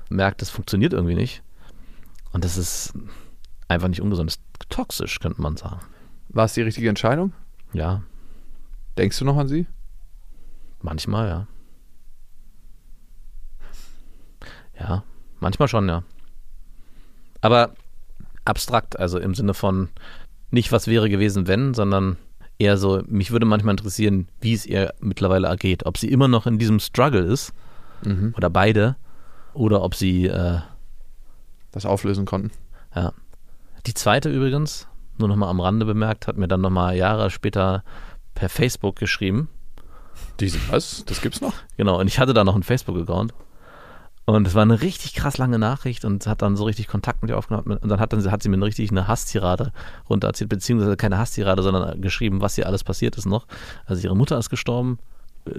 [0.09, 1.41] merkt, das funktioniert irgendwie nicht.
[2.31, 2.93] Und das ist
[3.67, 5.79] einfach nicht ungesund, das ist toxisch, könnte man sagen.
[6.29, 7.33] War es die richtige Entscheidung?
[7.71, 8.01] Ja,
[8.97, 9.65] Denkst du noch an sie?
[10.81, 11.47] manchmal, ja.
[14.79, 15.03] Ja,
[15.39, 16.03] manchmal schon, ja.
[17.41, 17.71] Aber
[18.45, 19.89] abstrakt, also im Sinne von
[20.51, 22.17] nicht, was wäre gewesen, wenn, sondern
[22.59, 25.85] eher so, mich würde manchmal interessieren, wie es ihr mittlerweile ergeht.
[25.85, 27.53] Ob sie immer noch in diesem Struggle ist
[28.05, 28.33] Mhm.
[28.37, 28.95] oder beide
[29.53, 30.59] oder ob sie, äh,
[31.71, 32.51] Das auflösen konnten.
[32.95, 33.13] ja.
[33.87, 37.83] Die zweite übrigens, nur nochmal am Rande bemerkt, hat mir dann nochmal Jahre später
[38.33, 39.49] per Facebook geschrieben.
[40.39, 41.03] Diese, was?
[41.05, 41.53] Das gibt's noch?
[41.77, 43.33] Genau, und ich hatte da noch einen Facebook-Account.
[44.25, 47.29] Und es war eine richtig krass lange Nachricht und hat dann so richtig Kontakt mit
[47.29, 47.77] ihr aufgenommen.
[47.77, 49.73] Und dann hat, dann, hat sie mir eine richtig eine Hasstirade
[50.09, 53.47] runtererzählt, beziehungsweise keine Hasstirade, sondern geschrieben, was hier alles passiert ist noch.
[53.85, 54.97] Also ihre Mutter ist gestorben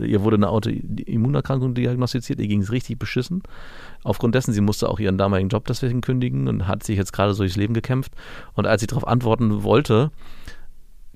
[0.01, 3.43] ihr wurde eine Autoimmunerkrankung diagnostiziert, ihr ging es richtig beschissen.
[4.03, 7.35] Aufgrund dessen, sie musste auch ihren damaligen Job deswegen kündigen und hat sich jetzt gerade
[7.35, 8.13] so durchs Leben gekämpft.
[8.55, 10.11] Und als sie darauf antworten wollte,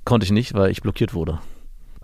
[0.05, 1.39] konnte ich nicht, weil ich blockiert wurde.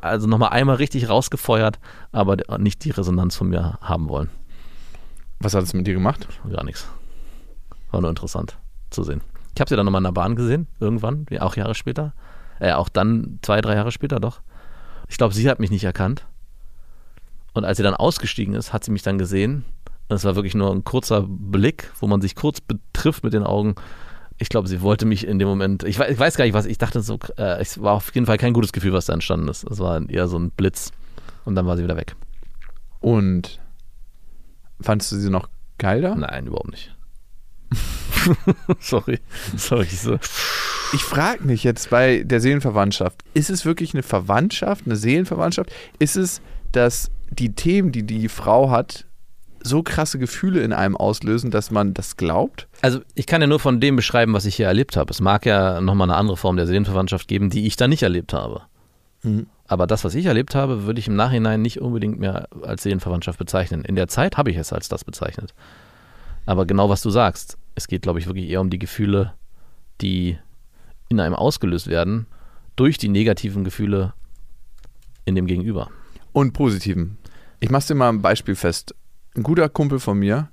[0.01, 1.79] Also nochmal einmal richtig rausgefeuert,
[2.13, 4.29] aber nicht die Resonanz von mir haben wollen.
[5.45, 6.27] Was hat es mit dir gemacht?
[6.51, 6.89] Gar nichts.
[7.91, 8.57] War nur interessant
[8.89, 9.21] zu sehen.
[9.55, 12.15] Ich habe sie dann nochmal in der Bahn gesehen, irgendwann, auch Jahre später.
[12.61, 14.41] Äh, auch dann zwei, drei Jahre später doch.
[15.07, 16.25] Ich glaube, sie hat mich nicht erkannt.
[17.53, 19.67] Und als sie dann ausgestiegen ist, hat sie mich dann gesehen.
[20.09, 23.43] Und es war wirklich nur ein kurzer Blick, wo man sich kurz betrifft mit den
[23.43, 23.75] Augen.
[24.39, 25.85] Ich glaube, sie wollte mich in dem Moment.
[25.85, 26.65] Ich weiß, ich weiß gar nicht, was.
[26.65, 29.49] Ich dachte so, äh, es war auf jeden Fall kein gutes Gefühl, was da entstanden
[29.49, 29.65] ist.
[29.71, 30.91] Es war eher so ein Blitz.
[31.45, 32.17] Und dann war sie wieder weg.
[33.01, 33.61] Und
[34.81, 35.49] fandest du sie noch
[35.79, 36.14] geil da?
[36.14, 36.95] Nein, überhaupt nicht.
[38.81, 39.18] Sorry.
[39.57, 39.87] Sorry.
[39.87, 40.18] So.
[40.93, 45.72] Ich frage mich jetzt bei der Seelenverwandtschaft, ist es wirklich eine Verwandtschaft, eine Seelenverwandtschaft?
[45.99, 46.41] Ist es,
[46.72, 49.07] dass die Themen, die die Frau hat,
[49.62, 52.68] so krasse Gefühle in einem auslösen, dass man das glaubt?
[52.83, 55.11] Also ich kann ja nur von dem beschreiben, was ich hier erlebt habe.
[55.11, 58.33] Es mag ja nochmal eine andere Form der Seelenverwandtschaft geben, die ich da nicht erlebt
[58.33, 58.62] habe.
[59.22, 59.47] Mhm.
[59.67, 63.39] Aber das, was ich erlebt habe, würde ich im Nachhinein nicht unbedingt mehr als Seelenverwandtschaft
[63.39, 63.85] bezeichnen.
[63.85, 65.55] In der Zeit habe ich es als das bezeichnet.
[66.47, 69.33] Aber genau was du sagst, es geht, glaube ich, wirklich eher um die Gefühle,
[70.01, 70.39] die
[71.09, 72.27] in einem ausgelöst werden
[72.77, 74.12] durch die negativen Gefühle
[75.25, 75.91] in dem Gegenüber.
[76.33, 77.19] Und positiven.
[77.61, 78.95] Ich mache dir mal ein Beispiel fest.
[79.37, 80.51] Ein guter Kumpel von mir,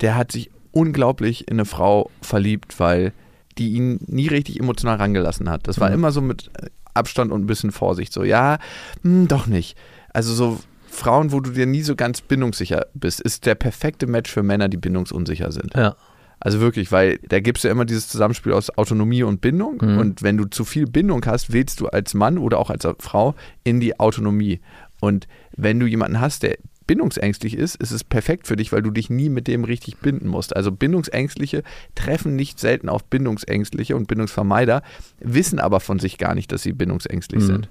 [0.00, 3.12] der hat sich unglaublich in eine Frau verliebt, weil
[3.58, 5.66] die ihn nie richtig emotional rangelassen hat.
[5.66, 5.94] Das war mhm.
[5.94, 6.50] immer so mit
[6.98, 8.12] Abstand und ein bisschen Vorsicht.
[8.12, 8.58] So, ja,
[9.02, 9.76] mh, hm, doch nicht.
[10.12, 14.30] Also so Frauen, wo du dir nie so ganz bindungssicher bist, ist der perfekte Match
[14.30, 15.74] für Männer, die bindungsunsicher sind.
[15.74, 15.96] Ja.
[16.40, 19.78] Also wirklich, weil da gibt es ja immer dieses Zusammenspiel aus Autonomie und Bindung.
[19.82, 19.98] Mhm.
[19.98, 23.34] Und wenn du zu viel Bindung hast, wählst du als Mann oder auch als Frau
[23.64, 24.60] in die Autonomie.
[25.00, 25.26] Und
[25.56, 29.10] wenn du jemanden hast, der bindungsängstlich ist, ist es perfekt für dich, weil du dich
[29.10, 30.56] nie mit dem richtig binden musst.
[30.56, 31.62] Also Bindungsängstliche
[31.94, 34.82] treffen nicht selten auf Bindungsängstliche und Bindungsvermeider,
[35.20, 37.46] wissen aber von sich gar nicht, dass sie bindungsängstlich mhm.
[37.46, 37.68] sind.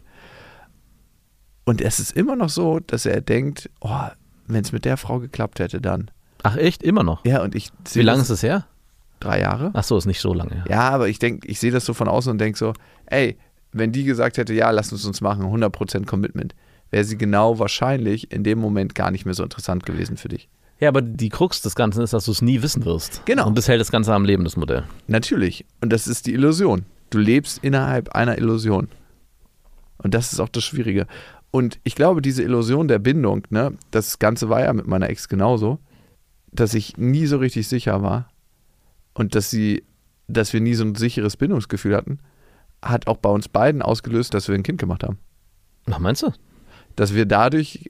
[1.65, 4.07] Und es ist immer noch so, dass er denkt, oh,
[4.45, 6.09] wenn es mit der Frau geklappt hätte, dann.
[6.43, 7.25] Ach echt, immer noch?
[7.25, 8.67] Ja, und ich Wie lange ist es her?
[9.19, 9.71] Drei Jahre.
[9.73, 10.63] Ach so, ist nicht so lange.
[10.69, 12.73] Ja, ja aber ich denke, ich sehe das so von außen und denke so,
[13.07, 13.37] ey,
[13.73, 16.55] wenn die gesagt hätte, ja, lass uns uns machen, 100% Commitment,
[16.91, 20.49] wäre sie genau wahrscheinlich in dem Moment gar nicht mehr so interessant gewesen für dich.
[20.79, 23.25] Ja, aber die Krux des Ganzen ist, dass du es nie wissen wirst.
[23.25, 23.47] Genau.
[23.47, 24.83] Und das hält das Ganze am Leben, das Modell.
[25.07, 25.65] Natürlich.
[25.81, 26.85] Und das ist die Illusion.
[27.09, 28.89] Du lebst innerhalb einer Illusion.
[29.97, 31.07] Und das ist auch das Schwierige.
[31.49, 35.27] Und ich glaube, diese Illusion der Bindung, ne, das Ganze war ja mit meiner Ex
[35.27, 35.79] genauso,
[36.51, 38.29] dass ich nie so richtig sicher war
[39.13, 39.83] und dass sie,
[40.27, 42.19] dass wir nie so ein sicheres Bindungsgefühl hatten,
[42.83, 45.17] hat auch bei uns beiden ausgelöst, dass wir ein Kind gemacht haben.
[45.85, 46.31] Was meinst du?
[46.97, 47.89] Dass wir dadurch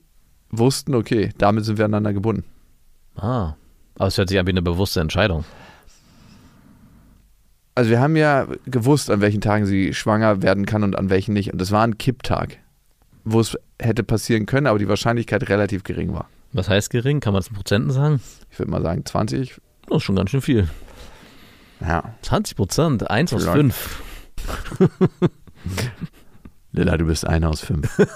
[0.51, 2.43] wussten, okay, damit sind wir aneinander gebunden.
[3.15, 3.55] Ah,
[3.95, 5.43] aber es hört sich an wie eine bewusste Entscheidung.
[7.73, 11.33] Also wir haben ja gewusst, an welchen Tagen sie schwanger werden kann und an welchen
[11.33, 11.51] nicht.
[11.51, 12.57] Und das war ein Kipptag,
[13.23, 16.29] wo es hätte passieren können, aber die Wahrscheinlichkeit relativ gering war.
[16.53, 17.19] Was heißt gering?
[17.19, 18.21] Kann man es in Prozenten sagen?
[18.51, 19.61] Ich würde mal sagen 20.
[19.87, 20.67] Das ist schon ganz schön viel.
[21.79, 22.15] Ja.
[22.23, 24.01] 20 Prozent, 1 aus 5.
[26.71, 27.87] Lilla, du bist einer aus 5.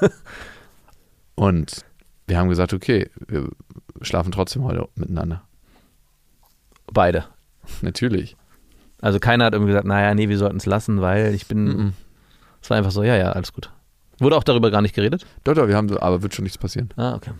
[1.42, 1.86] Und
[2.28, 3.50] wir haben gesagt, okay, wir
[4.04, 5.42] schlafen trotzdem heute miteinander.
[6.94, 7.26] Beide.
[7.82, 8.36] Natürlich.
[9.02, 11.64] Also keiner hat irgendwie gesagt, naja, nee, wir sollten es lassen, weil ich bin.
[11.64, 11.94] Mm
[12.62, 13.72] Es war einfach so, ja, ja, alles gut.
[14.20, 15.26] Wurde auch darüber gar nicht geredet?
[15.44, 16.89] Doch, doch, wir haben so, aber wird schon nichts passieren.
[16.96, 17.32] Ah, okay.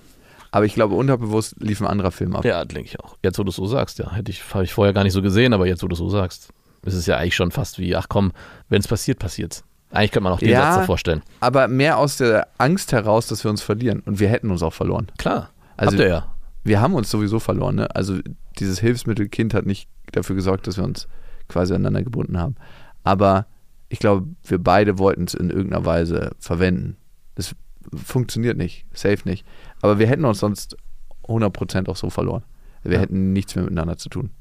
[0.50, 2.44] Aber ich glaube, unterbewusst lief ein anderer Film ab.
[2.44, 3.18] Ja, denke ich auch.
[3.22, 4.12] Jetzt, wo du es so sagst, ja.
[4.14, 6.10] Hätte ich, habe ich vorher gar nicht so gesehen, aber jetzt, wo du es so
[6.10, 6.50] sagst,
[6.82, 8.32] ist es ja eigentlich schon fast wie, ach komm,
[8.68, 9.64] wenn es passiert, passiert's.
[9.92, 11.22] Eigentlich könnte man auch den ja, Satz da vorstellen.
[11.40, 14.02] Aber mehr aus der Angst heraus, dass wir uns verlieren.
[14.06, 15.08] Und wir hätten uns auch verloren.
[15.18, 15.50] Klar.
[15.78, 16.36] Also, Habt ihr ja.
[16.64, 17.76] Wir haben uns sowieso verloren.
[17.76, 17.96] Ne?
[17.96, 18.20] Also
[18.60, 21.08] dieses Hilfsmittelkind hat nicht dafür gesorgt, dass wir uns
[21.48, 22.56] quasi aneinander gebunden haben.
[23.04, 23.48] Aber
[23.90, 26.98] ich glaube, wir beide wollten es in irgendeiner Weise verwenden.
[27.36, 27.56] Das
[27.94, 29.46] funktioniert nicht, safe nicht.
[29.82, 30.78] Aber wir hätten uns sonst
[31.24, 32.44] 100% auch so verloren.
[32.84, 33.00] Wir ja.
[33.00, 34.32] hätten nichts mehr miteinander zu tun.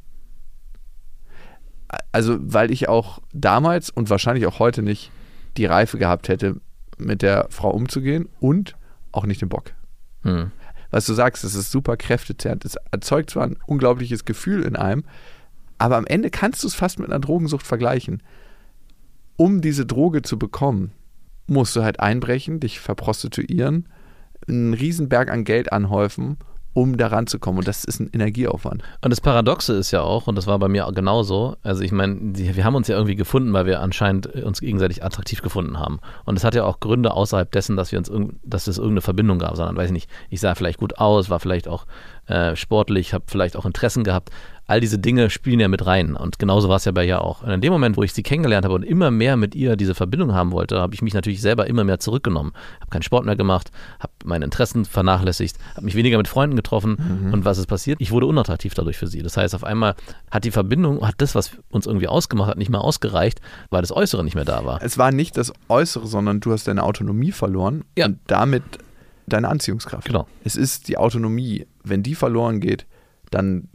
[2.12, 5.10] Also, weil ich auch damals und wahrscheinlich auch heute nicht
[5.56, 6.60] die Reife gehabt hätte,
[6.98, 8.76] mit der Frau umzugehen und
[9.12, 9.72] auch nicht den Bock.
[10.22, 10.50] Hm.
[10.90, 12.64] Was du sagst, das ist super kräftezerrend.
[12.64, 15.04] Es erzeugt zwar ein unglaubliches Gefühl in einem,
[15.78, 18.22] aber am Ende kannst du es fast mit einer Drogensucht vergleichen.
[19.36, 20.92] Um diese Droge zu bekommen,
[21.46, 23.88] musst du halt einbrechen, dich verprostituieren,
[24.46, 26.36] einen Riesenberg an Geld anhäufen
[26.72, 27.58] um da ranzukommen.
[27.58, 28.82] Und das ist ein Energieaufwand.
[29.02, 32.18] Und das Paradoxe ist ja auch, und das war bei mir genauso, also ich meine,
[32.20, 36.00] wir haben uns ja irgendwie gefunden, weil wir anscheinend uns gegenseitig attraktiv gefunden haben.
[36.24, 38.10] Und es hat ja auch Gründe außerhalb dessen, dass wir uns
[38.42, 41.40] dass es irgendeine Verbindung gab, sondern weiß ich nicht, ich sah vielleicht gut aus, war
[41.40, 41.86] vielleicht auch
[42.26, 44.30] äh, sportlich, habe vielleicht auch Interessen gehabt
[44.70, 46.14] all diese Dinge spielen ja mit rein.
[46.14, 47.42] Und genauso war es ja bei ihr auch.
[47.42, 49.96] Und in dem Moment, wo ich sie kennengelernt habe und immer mehr mit ihr diese
[49.96, 52.52] Verbindung haben wollte, habe ich mich natürlich selber immer mehr zurückgenommen.
[52.80, 57.24] Habe keinen Sport mehr gemacht, habe meine Interessen vernachlässigt, habe mich weniger mit Freunden getroffen.
[57.24, 57.32] Mhm.
[57.32, 58.00] Und was ist passiert?
[58.00, 59.22] Ich wurde unattraktiv dadurch für sie.
[59.22, 59.96] Das heißt, auf einmal
[60.30, 63.40] hat die Verbindung, hat das, was uns irgendwie ausgemacht hat, nicht mehr ausgereicht,
[63.70, 64.80] weil das Äußere nicht mehr da war.
[64.82, 68.06] Es war nicht das Äußere, sondern du hast deine Autonomie verloren ja.
[68.06, 68.62] und damit
[69.26, 70.06] deine Anziehungskraft.
[70.06, 70.28] Genau.
[70.44, 71.66] Es ist die Autonomie.
[71.82, 72.86] Wenn die verloren geht,
[73.30, 73.68] dann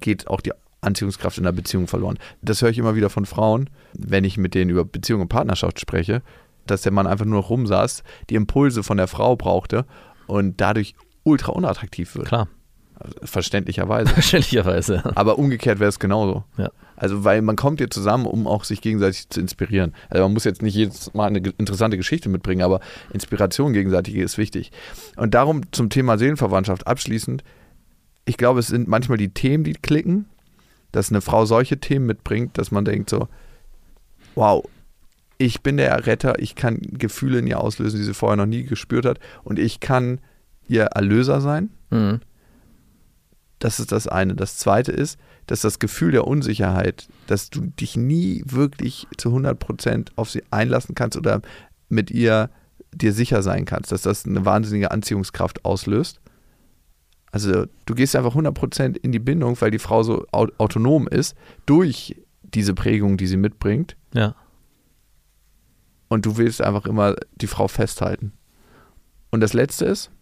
[0.00, 2.18] geht auch die Anziehungskraft in der Beziehung verloren.
[2.42, 5.80] Das höre ich immer wieder von Frauen, wenn ich mit denen über Beziehung und Partnerschaft
[5.80, 6.22] spreche,
[6.66, 9.86] dass der Mann einfach nur noch rumsaß, die Impulse von der Frau brauchte
[10.26, 12.28] und dadurch ultra unattraktiv wird.
[12.28, 12.48] Klar.
[12.94, 14.08] Also verständlicherweise.
[14.14, 15.16] Verständlicherweise.
[15.16, 16.44] Aber umgekehrt wäre es genauso.
[16.56, 16.70] Ja.
[16.96, 19.94] Also, weil man kommt hier zusammen, um auch sich gegenseitig zu inspirieren.
[20.10, 22.80] Also, man muss jetzt nicht jedes Mal eine interessante Geschichte mitbringen, aber
[23.12, 24.70] Inspiration gegenseitig ist wichtig.
[25.16, 27.42] Und darum zum Thema Seelenverwandtschaft abschließend
[28.24, 30.26] ich glaube, es sind manchmal die Themen, die klicken,
[30.92, 33.28] dass eine Frau solche Themen mitbringt, dass man denkt so,
[34.34, 34.64] wow,
[35.38, 38.64] ich bin der Retter, ich kann Gefühle in ihr auslösen, die sie vorher noch nie
[38.64, 40.20] gespürt hat und ich kann
[40.68, 41.70] ihr Erlöser sein.
[41.90, 42.20] Mhm.
[43.58, 44.34] Das ist das eine.
[44.34, 50.08] Das zweite ist, dass das Gefühl der Unsicherheit, dass du dich nie wirklich zu 100%
[50.16, 51.42] auf sie einlassen kannst oder
[51.88, 52.50] mit ihr
[52.92, 56.20] dir sicher sein kannst, dass das eine wahnsinnige Anziehungskraft auslöst.
[57.34, 61.34] Also du gehst einfach 100% in die Bindung, weil die Frau so autonom ist,
[61.66, 63.96] durch diese Prägung, die sie mitbringt.
[64.12, 64.36] Ja.
[66.06, 68.34] Und du willst einfach immer die Frau festhalten.
[69.32, 70.12] Und das Letzte ist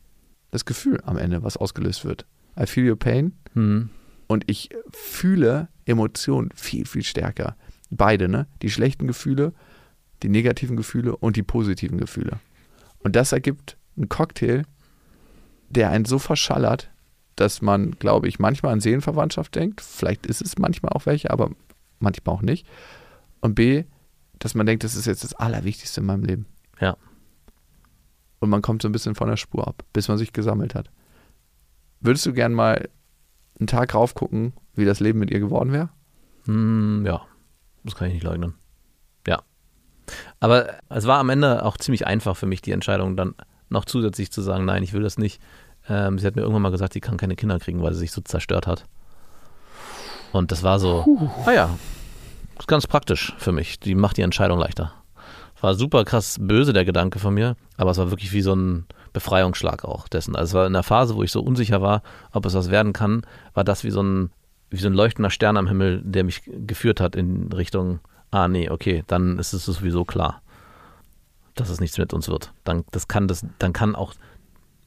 [0.52, 2.24] das Gefühl am Ende, was ausgelöst wird.
[2.58, 3.34] I feel your pain.
[3.52, 3.90] Mhm.
[4.26, 7.56] Und ich fühle Emotionen viel, viel stärker.
[7.90, 8.46] Beide, ne?
[8.62, 9.52] Die schlechten Gefühle,
[10.22, 12.40] die negativen Gefühle und die positiven Gefühle.
[13.00, 14.62] Und das ergibt einen Cocktail,
[15.68, 16.88] der einen so verschallert,
[17.36, 19.80] dass man, glaube ich, manchmal an Seelenverwandtschaft denkt.
[19.80, 21.50] Vielleicht ist es manchmal auch welche, aber
[21.98, 22.66] manchmal auch nicht.
[23.40, 23.84] Und B,
[24.38, 26.46] dass man denkt, das ist jetzt das Allerwichtigste in meinem Leben.
[26.80, 26.96] Ja.
[28.40, 30.90] Und man kommt so ein bisschen von der Spur ab, bis man sich gesammelt hat.
[32.00, 32.88] Würdest du gern mal
[33.58, 35.90] einen Tag raufgucken, wie das Leben mit ihr geworden wäre?
[36.46, 37.22] Mm, ja,
[37.84, 38.54] das kann ich nicht leugnen.
[39.26, 39.42] Ja.
[40.40, 43.34] Aber es war am Ende auch ziemlich einfach für mich, die Entscheidung dann
[43.68, 45.40] noch zusätzlich zu sagen, nein, ich will das nicht.
[45.88, 48.12] Ähm, sie hat mir irgendwann mal gesagt, sie kann keine Kinder kriegen, weil sie sich
[48.12, 48.84] so zerstört hat.
[50.32, 51.28] Und das war so, Puh.
[51.46, 51.70] ah ja,
[52.58, 53.80] ist ganz praktisch für mich.
[53.80, 54.92] Die macht die Entscheidung leichter.
[55.60, 58.86] War super krass böse der Gedanke von mir, aber es war wirklich wie so ein
[59.12, 60.34] Befreiungsschlag auch dessen.
[60.34, 62.02] Also es war in der Phase, wo ich so unsicher war,
[62.32, 63.22] ob es was werden kann,
[63.54, 64.30] war das wie so ein,
[64.70, 68.70] wie so ein leuchtender Stern am Himmel, der mich geführt hat in Richtung, ah nee,
[68.70, 70.40] okay, dann ist es sowieso klar,
[71.54, 72.52] dass es nichts mit uns wird.
[72.64, 74.14] Dann, das kann das, dann kann auch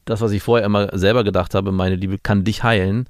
[0.05, 3.07] das, was ich vorher immer selber gedacht habe, meine Liebe kann dich heilen,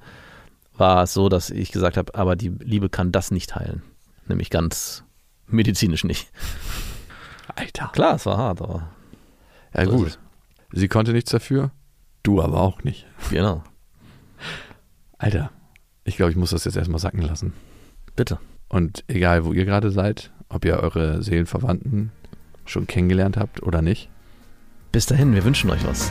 [0.76, 3.82] war es so, dass ich gesagt habe, aber die Liebe kann das nicht heilen.
[4.26, 5.04] Nämlich ganz
[5.46, 6.30] medizinisch nicht.
[7.54, 7.90] Alter.
[7.92, 8.90] Klar, es war hart, aber.
[9.74, 10.18] Ja, so gut.
[10.72, 11.70] Sie konnte nichts dafür,
[12.22, 13.06] du aber auch nicht.
[13.30, 13.62] Genau.
[15.18, 15.50] Alter,
[16.04, 17.52] ich glaube, ich muss das jetzt erstmal sacken lassen.
[18.16, 18.38] Bitte.
[18.68, 22.10] Und egal, wo ihr gerade seid, ob ihr eure Seelenverwandten
[22.64, 24.10] schon kennengelernt habt oder nicht.
[24.92, 26.10] Bis dahin, wir wünschen euch was.